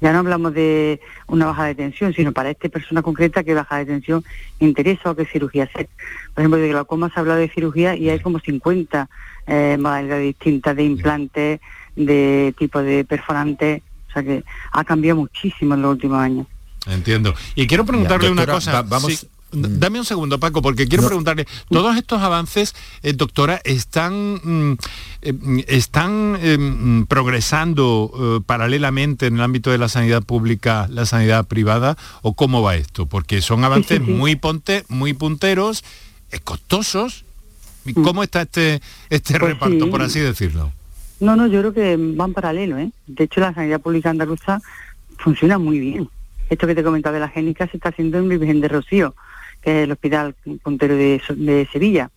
Ya 0.00 0.12
no 0.12 0.18
hablamos 0.18 0.52
de 0.54 1.00
una 1.28 1.46
baja 1.46 1.64
de 1.66 1.74
tensión, 1.76 2.12
sino 2.12 2.32
para 2.32 2.50
esta 2.50 2.68
persona 2.68 3.00
concreta 3.02 3.44
qué 3.44 3.54
baja 3.54 3.78
de 3.78 3.86
tensión 3.86 4.24
interesa 4.58 5.10
o 5.10 5.14
qué 5.16 5.24
cirugía 5.24 5.64
hacer. 5.64 5.88
Por 6.34 6.42
ejemplo, 6.42 6.58
de 6.58 6.68
glaucoma 6.68 7.10
se 7.14 7.20
habla 7.20 7.36
de 7.36 7.48
cirugía 7.48 7.94
y 7.96 8.10
hay 8.10 8.18
como 8.20 8.40
50 8.40 9.08
eh, 9.46 9.76
modalidades 9.80 10.24
distintas 10.24 10.74
de 10.76 10.82
implantes, 10.84 11.60
de 11.94 12.54
tipo 12.58 12.82
de 12.82 13.04
perforantes. 13.04 13.82
O 14.08 14.12
sea 14.12 14.22
que 14.24 14.42
ha 14.72 14.84
cambiado 14.84 15.20
muchísimo 15.20 15.74
en 15.74 15.82
los 15.82 15.92
últimos 15.92 16.18
años. 16.18 16.46
Entiendo. 16.88 17.34
Y 17.54 17.66
quiero 17.66 17.84
preguntarle 17.84 18.26
Ya, 18.26 18.32
una 18.32 18.46
cosa. 18.46 18.72
va- 18.72 18.82
vamos- 18.82 19.12
Sí, 19.14 19.28
Dame 19.56 19.98
un 19.98 20.04
segundo, 20.04 20.38
Paco, 20.38 20.60
porque 20.60 20.86
quiero 20.86 21.06
preguntarle, 21.06 21.46
todos 21.70 21.96
estos 21.96 22.20
avances, 22.20 22.74
eh, 23.02 23.12
doctora, 23.14 23.60
están, 23.64 24.34
mm, 24.34 24.76
eh, 25.22 25.32
mm, 25.32 25.58
están 25.66 26.38
eh, 26.40 26.58
mm, 26.58 27.06
progresando 27.06 28.42
paralelamente 28.46 29.26
en 29.26 29.36
el 29.36 29.42
ámbito 29.42 29.70
de 29.70 29.78
la 29.78 29.88
sanidad 29.88 30.22
pública, 30.22 30.88
la 30.90 31.06
sanidad 31.06 31.46
privada, 31.46 31.96
o 32.22 32.34
cómo 32.34 32.62
va 32.62 32.76
esto? 32.76 33.06
Porque 33.06 33.40
son 33.40 33.64
avances 33.64 34.00
muy 34.00 34.36
ponte, 34.36 34.84
muy 34.88 35.14
punteros, 35.14 35.84
costosos. 36.44 37.24
¿Cómo 38.02 38.24
está 38.24 38.42
este, 38.42 38.80
este 39.10 39.38
Pues 39.38 39.52
reparto, 39.52 39.88
por 39.90 40.02
así 40.02 40.18
decirlo? 40.18 40.72
No, 41.20 41.36
no, 41.36 41.46
yo 41.46 41.60
creo 41.60 41.72
que 41.72 41.96
van 41.96 42.32
paralelo, 42.32 42.78
¿eh? 42.78 42.90
De 43.06 43.24
hecho, 43.24 43.40
la 43.40 43.54
sanidad 43.54 43.80
pública 43.80 44.10
andaluza 44.10 44.60
funciona 45.18 45.56
muy 45.56 45.78
bien. 45.78 46.08
Esto 46.50 46.66
que 46.66 46.74
te 46.74 46.80
he 46.80 46.84
comentado 46.84 47.14
de 47.14 47.20
la 47.20 47.28
génica 47.28 47.66
se 47.68 47.76
está 47.76 47.88
haciendo 47.88 48.18
en 48.18 48.28
Virgen 48.28 48.60
de 48.60 48.68
Rocío, 48.68 49.14
que 49.66 49.80
es 49.80 49.84
el 49.84 49.90
hospital 49.92 50.34
puntero 50.62 50.94
de, 50.94 51.68
Sevilla. 51.72 52.08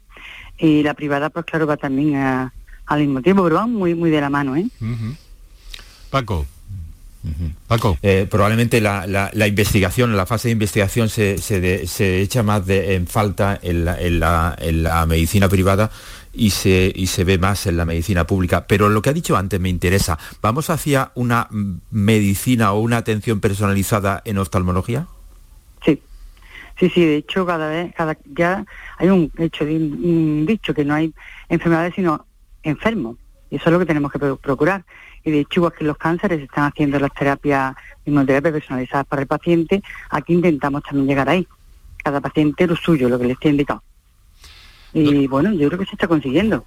Y 0.59 0.83
la 0.83 0.93
privada, 0.93 1.31
pues 1.31 1.45
claro, 1.47 1.65
va 1.65 1.77
también 1.77 2.15
a- 2.17 2.53
al 2.85 2.99
mismo 2.99 3.21
tiempo, 3.23 3.43
pero 3.43 3.55
van 3.55 3.73
muy, 3.73 3.95
muy 3.95 4.11
de 4.11 4.21
la 4.21 4.29
mano, 4.29 4.55
¿eh? 4.55 4.67
Paco. 6.11 6.45
Paco. 7.67 7.97
Eh, 8.03 8.27
probablemente 8.29 8.79
la, 8.81 9.07
la- 9.07 9.31
la 9.33 9.47
investigación, 9.47 10.15
la 10.15 10.25
fase 10.27 10.47
de 10.49 10.51
investigación 10.53 11.09
se, 11.09 11.37
se 11.39 11.59
de- 11.59 11.87
se 11.87 12.21
echa 12.21 12.43
más 12.43 12.65
de- 12.67 12.93
en 12.95 13.07
falta 13.07 13.59
en 13.61 13.83
la, 13.85 13.99
en 13.99 14.19
la- 14.19 14.55
en 14.59 14.83
la 14.83 15.05
medicina 15.07 15.49
privada 15.49 15.89
y 16.33 16.51
se, 16.51 16.91
y 16.95 17.07
se 17.07 17.23
ve 17.23 17.37
más 17.39 17.65
en 17.65 17.77
la 17.77 17.85
medicina 17.85 18.25
pública. 18.27 18.65
Pero 18.67 18.89
lo 18.89 19.01
que 19.01 19.09
ha 19.09 19.13
dicho 19.13 19.35
antes 19.37 19.59
me 19.59 19.69
interesa. 19.69 20.17
¿Vamos 20.41 20.69
hacia 20.69 21.11
una 21.15 21.47
medicina 21.89 22.73
o 22.73 22.79
una 22.79 22.97
atención 22.97 23.39
personalizada 23.39 24.21
en 24.25 24.37
oftalmología? 24.37 25.07
Sí, 26.79 26.89
sí, 26.89 27.05
de 27.05 27.17
hecho 27.17 27.45
cada 27.45 27.67
vez, 27.69 27.93
cada, 27.93 28.17
ya 28.33 28.65
hay 28.97 29.09
un 29.09 29.31
hecho, 29.37 29.65
de 29.65 29.75
un, 29.75 30.45
dicho 30.45 30.73
que 30.73 30.85
no 30.85 30.93
hay 30.93 31.13
enfermedades 31.49 31.93
sino 31.95 32.25
enfermos. 32.63 33.17
Y 33.51 33.57
eso 33.57 33.65
es 33.65 33.73
lo 33.73 33.79
que 33.79 33.85
tenemos 33.85 34.11
que 34.11 34.19
pro- 34.19 34.37
procurar. 34.37 34.85
Y 35.25 35.31
de 35.31 35.41
hecho, 35.41 35.59
igual 35.59 35.73
que 35.77 35.83
los 35.83 35.97
cánceres 35.97 36.41
están 36.41 36.65
haciendo 36.71 36.97
las 36.99 37.11
terapias, 37.13 37.75
inmunoterapias 38.05 38.53
personalizadas 38.53 39.05
para 39.07 39.21
el 39.23 39.27
paciente, 39.27 39.83
aquí 40.09 40.33
intentamos 40.33 40.83
también 40.83 41.07
llegar 41.07 41.27
ahí. 41.27 41.45
Cada 42.01 42.21
paciente 42.21 42.65
lo 42.67 42.75
suyo, 42.77 43.09
lo 43.09 43.19
que 43.19 43.25
le 43.25 43.33
esté 43.33 43.49
indicado. 43.49 43.83
Y 44.93 45.27
bueno, 45.27 45.51
yo 45.53 45.67
creo 45.67 45.79
que 45.79 45.85
se 45.85 45.91
está 45.93 46.07
consiguiendo. 46.07 46.63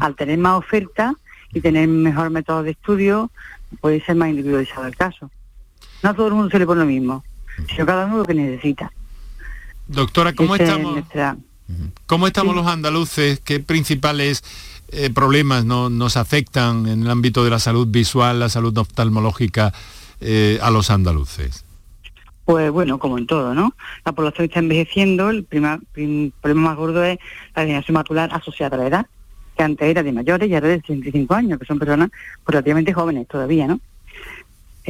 Al 0.00 0.14
tener 0.14 0.38
más 0.38 0.58
oferta 0.58 1.14
y 1.52 1.60
tener 1.60 1.88
mejor 1.88 2.30
método 2.30 2.62
de 2.62 2.72
estudio, 2.72 3.30
puede 3.80 4.00
ser 4.04 4.16
más 4.16 4.28
individualizado 4.28 4.86
el 4.86 4.96
caso. 4.96 5.30
No 6.02 6.10
a 6.10 6.14
todo 6.14 6.28
el 6.28 6.34
mundo 6.34 6.50
se 6.50 6.58
le 6.58 6.66
pone 6.66 6.80
lo 6.80 6.86
mismo, 6.86 7.24
sino 7.70 7.86
cada 7.86 8.06
uno 8.06 8.18
lo 8.18 8.24
que 8.24 8.34
necesita. 8.34 8.92
Doctora, 9.88 10.32
¿cómo 10.34 10.54
estamos? 10.54 10.92
nuestra- 10.92 11.36
¿Cómo 12.06 12.26
estamos 12.26 12.54
los 12.54 12.66
andaluces? 12.66 13.40
¿Qué 13.40 13.60
principales 13.60 14.42
eh, 14.90 15.10
problemas 15.10 15.66
no- 15.66 15.90
nos 15.90 16.16
afectan 16.16 16.86
en 16.86 17.02
el 17.02 17.10
ámbito 17.10 17.44
de 17.44 17.50
la 17.50 17.58
salud 17.58 17.86
visual, 17.88 18.40
la 18.40 18.48
salud 18.48 18.76
oftalmológica 18.78 19.72
eh, 20.20 20.58
a 20.62 20.70
los 20.70 20.90
andaluces? 20.90 21.64
Pues 22.46 22.70
bueno, 22.70 22.98
como 22.98 23.18
en 23.18 23.26
todo, 23.26 23.54
¿no? 23.54 23.74
La 24.06 24.12
población 24.12 24.46
está 24.46 24.60
envejeciendo, 24.60 25.28
el 25.28 25.44
prima- 25.44 25.78
prim- 25.92 26.30
problema 26.40 26.70
más 26.70 26.76
gordo 26.78 27.04
es 27.04 27.18
la 27.54 27.62
degeneración 27.62 27.94
macular 27.94 28.30
asociada 28.32 28.76
a 28.78 28.80
la 28.80 28.86
edad, 28.86 29.06
que 29.54 29.62
antes 29.62 29.86
era 29.88 30.02
de 30.02 30.12
mayores 30.12 30.48
y 30.48 30.54
ahora 30.54 30.68
de 30.68 30.80
65 30.80 31.34
años, 31.34 31.58
que 31.58 31.66
son 31.66 31.78
personas 31.78 32.08
relativamente 32.46 32.94
jóvenes 32.94 33.28
todavía, 33.28 33.66
¿no? 33.66 33.80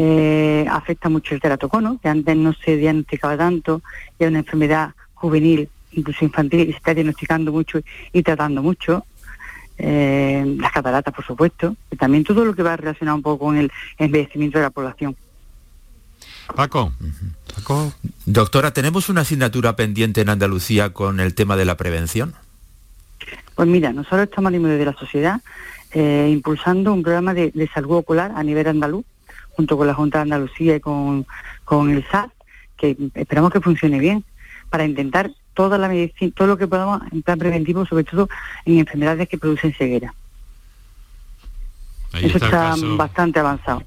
Eh, 0.00 0.64
afecta 0.70 1.08
mucho 1.08 1.34
el 1.34 1.40
teratocono, 1.40 1.98
que 2.00 2.08
antes 2.08 2.36
no 2.36 2.52
se 2.52 2.76
diagnosticaba 2.76 3.36
tanto, 3.36 3.82
y 4.16 4.22
es 4.22 4.30
una 4.30 4.38
enfermedad 4.38 4.94
juvenil, 5.14 5.68
incluso 5.90 6.24
infantil, 6.24 6.60
y 6.60 6.70
se 6.70 6.78
está 6.78 6.94
diagnosticando 6.94 7.50
mucho 7.50 7.80
y 8.12 8.22
tratando 8.22 8.62
mucho. 8.62 9.04
Eh, 9.76 10.54
las 10.56 10.70
cataratas, 10.70 11.12
por 11.12 11.24
supuesto, 11.24 11.74
y 11.90 11.96
también 11.96 12.22
todo 12.22 12.44
lo 12.44 12.54
que 12.54 12.62
va 12.62 12.76
relacionado 12.76 13.16
un 13.16 13.22
poco 13.24 13.46
con 13.46 13.56
el 13.56 13.72
envejecimiento 13.98 14.58
de 14.58 14.64
la 14.64 14.70
población. 14.70 15.16
Paco. 16.54 16.92
Doctora, 18.24 18.72
¿tenemos 18.72 19.08
una 19.08 19.22
asignatura 19.22 19.74
pendiente 19.74 20.20
en 20.20 20.28
Andalucía 20.28 20.92
con 20.92 21.18
el 21.18 21.34
tema 21.34 21.56
de 21.56 21.64
la 21.64 21.76
prevención? 21.76 22.34
Pues 23.56 23.66
mira, 23.66 23.92
nosotros 23.92 24.28
estamos 24.28 24.50
a 24.50 24.52
nivel 24.52 24.78
de 24.78 24.84
la 24.84 24.94
sociedad 24.94 25.40
eh, 25.90 26.28
impulsando 26.30 26.92
un 26.92 27.02
programa 27.02 27.34
de, 27.34 27.50
de 27.50 27.66
salud 27.66 27.96
ocular 27.96 28.30
a 28.36 28.44
nivel 28.44 28.68
andaluz, 28.68 29.04
junto 29.58 29.76
con 29.76 29.88
la 29.88 29.94
Junta 29.94 30.18
de 30.18 30.22
Andalucía 30.22 30.76
y 30.76 30.80
con, 30.80 31.26
con 31.64 31.90
el 31.90 32.06
SAT, 32.08 32.30
que 32.76 32.96
esperamos 33.14 33.50
que 33.52 33.60
funcione 33.60 33.98
bien, 33.98 34.24
para 34.70 34.84
intentar 34.84 35.32
toda 35.52 35.78
la 35.78 35.88
medicina, 35.88 36.30
todo 36.36 36.46
lo 36.46 36.56
que 36.56 36.68
podamos 36.68 37.02
en 37.10 37.22
plan 37.22 37.40
preventivo, 37.40 37.84
sobre 37.84 38.04
todo 38.04 38.28
en 38.64 38.78
enfermedades 38.78 39.28
que 39.28 39.36
producen 39.36 39.74
ceguera. 39.74 40.14
Ahí 42.12 42.26
Eso 42.26 42.36
está 42.38 42.76
bastante 42.96 43.40
avanzado. 43.40 43.82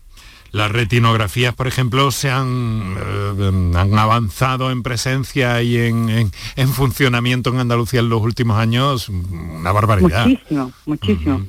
Las 0.52 0.70
retinografías, 0.70 1.56
por 1.56 1.68
ejemplo, 1.68 2.12
se 2.12 2.30
han, 2.30 2.98
eh, 3.00 3.72
han 3.78 3.98
avanzado 3.98 4.72
en 4.72 4.84
presencia 4.84 5.62
y 5.64 5.78
en, 5.78 6.10
en- 6.10 6.32
en 6.58 6.68
funcionamiento 6.68 7.50
en 7.52 7.60
Andalucía 7.60 8.02
en 8.02 8.10
los 8.10 8.22
últimos 8.22 8.58
años, 8.58 9.08
una 9.08 9.72
barbaridad. 9.72 10.28
Muchísimo, 10.28 10.74
muchísimo. 10.86 11.46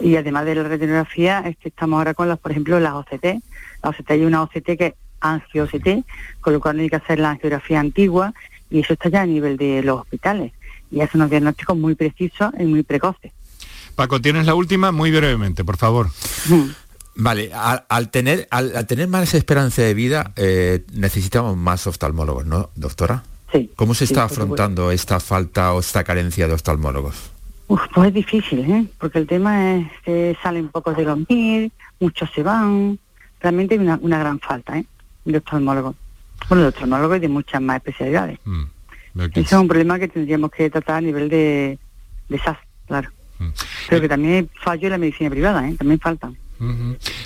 Y 0.00 0.16
además 0.16 0.44
de 0.44 0.54
la 0.54 0.64
retinografía, 0.64 1.40
es 1.46 1.56
que 1.56 1.68
estamos 1.68 1.98
ahora 1.98 2.14
con 2.14 2.28
las, 2.28 2.38
por 2.38 2.50
ejemplo, 2.50 2.80
las 2.80 2.94
OCT. 2.94 3.24
La 3.82 3.90
OCT 3.90 4.10
hay 4.10 4.24
una 4.24 4.42
OCT 4.42 4.76
que 4.76 4.86
es 4.86 4.94
angio-OCT, 5.20 6.04
con 6.40 6.52
lo 6.52 6.60
cual 6.60 6.76
no 6.76 6.82
hay 6.82 6.90
que 6.90 6.96
hacer 6.96 7.18
la 7.18 7.30
angiografía 7.30 7.80
antigua 7.80 8.34
y 8.70 8.80
eso 8.80 8.94
está 8.94 9.08
ya 9.08 9.22
a 9.22 9.26
nivel 9.26 9.56
de 9.56 9.82
los 9.82 10.00
hospitales. 10.00 10.52
Y 10.90 11.00
hace 11.00 11.16
unos 11.16 11.30
diagnósticos 11.30 11.76
muy 11.76 11.94
precisos 11.94 12.52
y 12.58 12.64
muy 12.64 12.82
precoces. 12.82 13.32
Paco, 13.94 14.20
tienes 14.20 14.46
la 14.46 14.54
última 14.54 14.92
muy 14.92 15.10
brevemente, 15.10 15.64
por 15.64 15.76
favor. 15.76 16.08
Vale, 17.14 17.52
al, 17.52 17.84
al 17.88 18.10
tener, 18.10 18.48
al, 18.50 18.74
al 18.74 18.86
tener 18.86 19.08
más 19.08 19.34
esperanza 19.34 19.82
de 19.82 19.94
vida 19.94 20.32
eh, 20.36 20.84
necesitamos 20.92 21.56
más 21.56 21.86
oftalmólogos, 21.86 22.46
¿no, 22.46 22.70
doctora? 22.74 23.22
Sí. 23.52 23.70
¿Cómo 23.76 23.94
se 23.94 24.06
sí, 24.06 24.14
está 24.14 24.28
supuesto. 24.28 24.44
afrontando 24.44 24.90
esta 24.90 25.20
falta 25.20 25.74
o 25.74 25.80
esta 25.80 26.04
carencia 26.04 26.48
de 26.48 26.54
oftalmólogos? 26.54 27.31
Uf, 27.72 27.80
pues 27.94 28.08
es 28.08 28.14
difícil, 28.14 28.70
¿eh? 28.70 28.84
Porque 28.98 29.18
el 29.18 29.26
tema 29.26 29.76
es 29.76 29.86
que 30.04 30.36
salen 30.42 30.68
pocos 30.68 30.94
de 30.94 31.04
los 31.04 31.26
mil, 31.26 31.72
muchos 32.00 32.30
se 32.34 32.42
van. 32.42 32.98
Realmente 33.40 33.76
hay 33.76 33.80
una, 33.80 33.98
una 34.02 34.18
gran 34.18 34.38
falta, 34.40 34.76
¿eh? 34.76 34.84
De 35.24 35.38
oftalmólogos. 35.38 35.96
Bueno, 36.50 36.64
de 36.64 36.68
oftalmólogos 36.68 37.16
y 37.16 37.20
de 37.20 37.28
muchas 37.30 37.62
más 37.62 37.76
especialidades. 37.76 38.38
Ese 39.14 39.40
es 39.40 39.52
un 39.54 39.68
problema 39.68 39.98
que 39.98 40.08
tendríamos 40.08 40.50
que 40.50 40.68
tratar 40.68 40.96
a 40.96 41.00
nivel 41.00 41.30
de, 41.30 41.78
de 42.28 42.38
SAS, 42.40 42.58
claro. 42.86 43.08
Pero 43.88 44.02
que 44.02 44.08
también 44.08 44.50
fallo 44.62 44.88
en 44.88 44.90
la 44.90 44.98
medicina 44.98 45.30
privada, 45.30 45.66
¿eh? 45.66 45.74
También 45.78 45.98
faltan. 45.98 46.36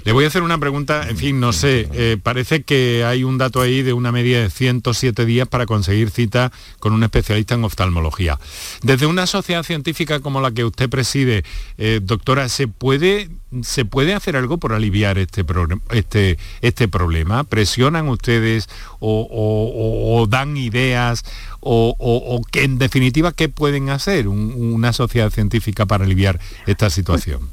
Le 0.05 0.13
voy 0.13 0.25
a 0.25 0.29
hacer 0.29 0.43
una 0.43 0.59
pregunta, 0.59 1.09
en 1.09 1.17
fin, 1.17 1.41
no 1.41 1.53
sé, 1.53 1.89
eh, 1.93 2.17
parece 2.23 2.63
que 2.63 3.05
hay 3.05 3.23
un 3.25 3.39
dato 3.39 3.61
ahí 3.61 3.83
de 3.83 3.93
una 3.93 4.11
media 4.13 4.41
de 4.41 4.51
107 4.51 5.27
días 5.27 5.47
para 5.49 5.67
conseguir 5.67 6.11
cita 6.11 6.53
con 6.79 6.93
un 6.93 7.03
especialista 7.03 7.55
en 7.55 7.65
oftalmología. 7.65 8.39
Desde 8.83 9.07
una 9.07 9.27
sociedad 9.27 9.63
científica 9.63 10.21
como 10.21 10.41
la 10.41 10.53
que 10.53 10.65
usted 10.65 10.89
preside, 10.89 11.45
eh, 11.77 12.01
doctora, 12.03 12.49
¿se 12.49 12.67
puede, 12.69 13.29
¿se 13.63 13.85
puede 13.85 14.15
hacer 14.15 14.37
algo 14.37 14.59
por 14.59 14.73
aliviar 14.73 15.19
este, 15.19 15.45
este, 15.91 16.39
este 16.63 16.89
problema? 16.89 17.45
¿Presionan 17.45 18.09
ustedes 18.09 18.69
o, 19.01 20.27
dan 20.31 20.57
ideas 20.57 21.25
o, 21.61 22.41
que 22.51 22.65
en 22.65 22.79
definitiva 22.79 23.33
qué 23.33 23.49
pueden 23.49 23.91
hacer 23.91 24.29
un- 24.29 24.55
una 24.57 24.93
sociedad 24.93 25.31
científica 25.31 25.85
para 25.87 26.05
aliviar 26.05 26.41
esta 26.67 26.91
situación? 26.91 27.51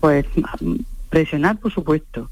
Pues 0.00 0.24
mm, 0.60 0.74
presionar, 1.10 1.58
por 1.58 1.72
supuesto. 1.72 2.30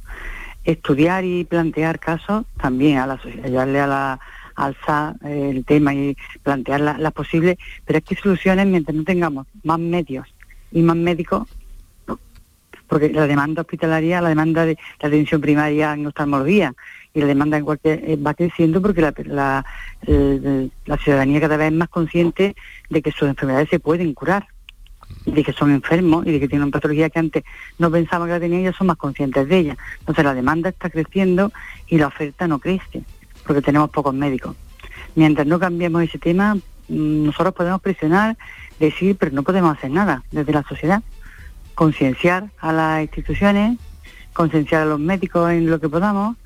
Estudiar 0.64 1.24
y 1.24 1.44
plantear 1.44 1.98
casos 1.98 2.44
también 2.60 2.98
a 2.98 3.06
la 3.06 3.20
ayudarle 3.44 3.80
a 3.80 3.86
la 3.86 4.20
al 4.54 4.76
SA 4.84 5.14
eh, 5.24 5.50
el 5.54 5.64
tema 5.64 5.94
y 5.94 6.16
plantear 6.42 6.80
la- 6.80 6.98
las 6.98 7.12
posibles, 7.12 7.56
pero 7.84 7.98
es 8.00 8.04
que 8.04 8.16
soluciones 8.16 8.66
mientras 8.66 8.94
no 8.96 9.04
tengamos 9.04 9.46
más 9.62 9.78
medios 9.78 10.26
y 10.72 10.82
más 10.82 10.96
médicos, 10.96 11.46
porque 12.88 13.10
la 13.10 13.26
demanda 13.26 13.62
hospitalaria, 13.62 14.20
la 14.20 14.30
demanda 14.30 14.64
de 14.66 14.76
la 15.00 15.08
atención 15.08 15.40
primaria 15.40 15.92
en 15.92 16.06
oftalmología 16.06 16.74
y 17.14 17.20
la 17.20 17.26
demanda 17.26 17.56
en 17.58 17.64
cualquier 17.64 18.02
eh, 18.10 18.16
va 18.16 18.34
creciendo 18.34 18.82
porque 18.82 19.00
la, 19.02 19.14
la, 19.26 19.64
la 20.86 20.96
ciudadanía 20.96 21.40
cada 21.40 21.56
vez 21.56 21.68
es 21.70 21.76
más 21.78 21.88
consciente 21.88 22.56
de 22.90 23.02
que 23.02 23.12
sus 23.12 23.28
enfermedades 23.28 23.68
se 23.68 23.78
pueden 23.78 24.12
curar 24.14 24.48
de 25.32 25.44
que 25.44 25.52
son 25.52 25.70
enfermos 25.70 26.26
y 26.26 26.32
de 26.32 26.40
que 26.40 26.48
tienen 26.48 26.70
patología 26.70 27.10
que 27.10 27.18
antes 27.18 27.44
no 27.78 27.90
pensaban 27.90 28.28
que 28.28 28.34
la 28.34 28.40
tenían 28.40 28.62
ya 28.62 28.72
son 28.72 28.86
más 28.86 28.96
conscientes 28.96 29.48
de 29.48 29.58
ella. 29.58 29.76
Entonces 30.00 30.24
la 30.24 30.34
demanda 30.34 30.70
está 30.70 30.90
creciendo 30.90 31.52
y 31.86 31.98
la 31.98 32.08
oferta 32.08 32.48
no 32.48 32.58
crece 32.58 33.02
porque 33.48 33.62
tenemos 33.62 33.90
pocos 33.90 34.14
médicos. 34.14 34.54
Mientras 35.14 35.46
no 35.46 35.58
cambiemos 35.58 36.02
ese 36.02 36.18
tema, 36.18 36.54
mm, 36.54 37.24
nosotros 37.24 37.54
podemos 37.54 37.80
presionar, 37.80 38.36
decir, 38.78 39.16
pero 39.18 39.32
no 39.32 39.42
podemos 39.42 39.76
hacer 39.76 39.90
nada 39.90 40.22
desde 40.30 40.52
la 40.52 40.62
sociedad. 40.62 41.02
Concienciar 41.74 42.50
a 42.58 42.72
las 42.72 43.02
instituciones, 43.02 43.78
concienciar 44.32 44.82
a 44.82 44.84
los 44.84 45.00
médicos 45.00 45.50
en 45.50 45.70
lo 45.70 45.80
que 45.80 45.88
podamos. 45.88 46.36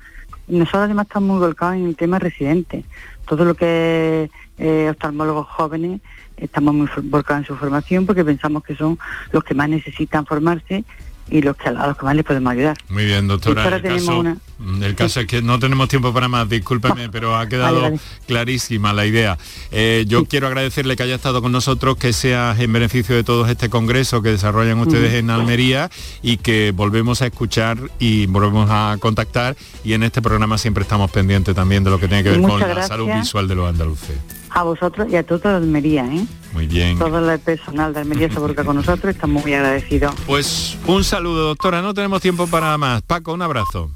Nosotros 0.47 0.83
además 0.83 1.07
estamos 1.07 1.29
muy 1.29 1.39
volcados 1.39 1.75
en 1.75 1.87
el 1.87 1.95
tema 1.95 2.19
residente. 2.19 2.85
Todo 3.25 3.45
lo 3.45 3.55
que 3.55 4.23
es 4.23 4.31
eh, 4.57 4.87
oftalmólogos 4.91 5.47
jóvenes, 5.47 6.01
estamos 6.37 6.73
muy 6.73 6.87
volcados 7.03 7.41
en 7.43 7.47
su 7.47 7.55
formación 7.55 8.05
porque 8.05 8.23
pensamos 8.25 8.63
que 8.63 8.75
son 8.75 8.97
los 9.31 9.43
que 9.43 9.53
más 9.53 9.69
necesitan 9.69 10.25
formarse 10.25 10.83
y 11.29 11.41
los 11.41 11.55
que, 11.55 11.69
a 11.69 11.87
los 11.87 11.97
que 11.97 12.05
más 12.05 12.15
les 12.15 12.25
podemos 12.25 12.51
ayudar. 12.51 12.75
Muy 12.89 13.05
bien, 13.05 13.29
doctora. 13.29 13.63
El 13.77 13.81
caso, 13.81 14.19
una- 14.19 14.37
el 14.85 14.93
caso 14.93 15.21
es 15.21 15.25
que 15.25 15.41
no 15.41 15.57
tenemos 15.57 15.87
tiempo 15.87 16.13
para 16.13 16.27
más, 16.27 16.49
discúlpeme, 16.49 17.07
pero 17.09 17.37
ha 17.37 17.47
quedado 17.47 17.75
Vale, 17.81 17.89
vale. 17.95 17.99
clarísima 18.27 18.91
la 18.91 19.05
idea. 19.05 19.37
Eh, 19.71 20.03
yo 20.07 20.25
quiero 20.25 20.47
agradecerle 20.47 20.97
que 20.97 21.03
haya 21.03 21.15
estado 21.15 21.41
con 21.41 21.53
nosotros, 21.53 21.95
que 21.95 22.11
sea 22.11 22.53
en 22.59 22.73
beneficio 22.73 23.15
de 23.15 23.23
todos 23.23 23.49
este 23.49 23.69
congreso 23.69 24.21
que 24.21 24.29
desarrollan 24.29 24.79
ustedes 24.79 25.13
en 25.13 25.29
Almería 25.29 25.89
y 26.21 26.37
que 26.37 26.73
volvemos 26.75 27.21
a 27.21 27.27
escuchar 27.27 27.77
y 27.99 28.25
volvemos 28.25 28.69
a 28.69 28.97
contactar 28.99 29.55
y 29.85 29.93
en 29.93 30.03
este 30.03 30.21
programa 30.21 30.57
siempre 30.57 30.81
estamos 30.83 31.09
pendientes 31.09 31.55
también 31.55 31.85
de 31.85 31.89
lo 31.89 31.99
que 31.99 32.09
tiene 32.09 32.23
que 32.23 32.31
ver 32.31 32.41
con 32.41 32.59
la 32.59 32.85
salud 32.85 33.09
visual 33.13 33.47
de 33.47 33.55
los 33.55 33.69
andaluces. 33.69 34.17
A 34.55 34.63
vosotros 34.63 35.07
y 35.11 35.15
a 35.15 35.23
todo 35.23 35.39
de 35.39 35.55
Almería, 35.55 36.05
¿eh? 36.05 36.25
Muy 36.53 36.67
bien. 36.67 36.99
Todo 36.99 37.31
el 37.31 37.39
personal 37.39 37.93
de 37.93 38.01
Almería 38.01 38.29
se 38.29 38.39
volca 38.39 38.63
con 38.63 38.75
nosotros, 38.75 39.15
estamos 39.15 39.43
muy 39.43 39.53
agradecidos. 39.53 40.13
Pues 40.27 40.77
un 40.85 41.03
saludo, 41.03 41.47
doctora. 41.47 41.81
No 41.81 41.93
tenemos 41.93 42.21
tiempo 42.21 42.45
para 42.45 42.77
más. 42.77 43.01
Paco, 43.01 43.33
un 43.33 43.41
abrazo. 43.41 43.89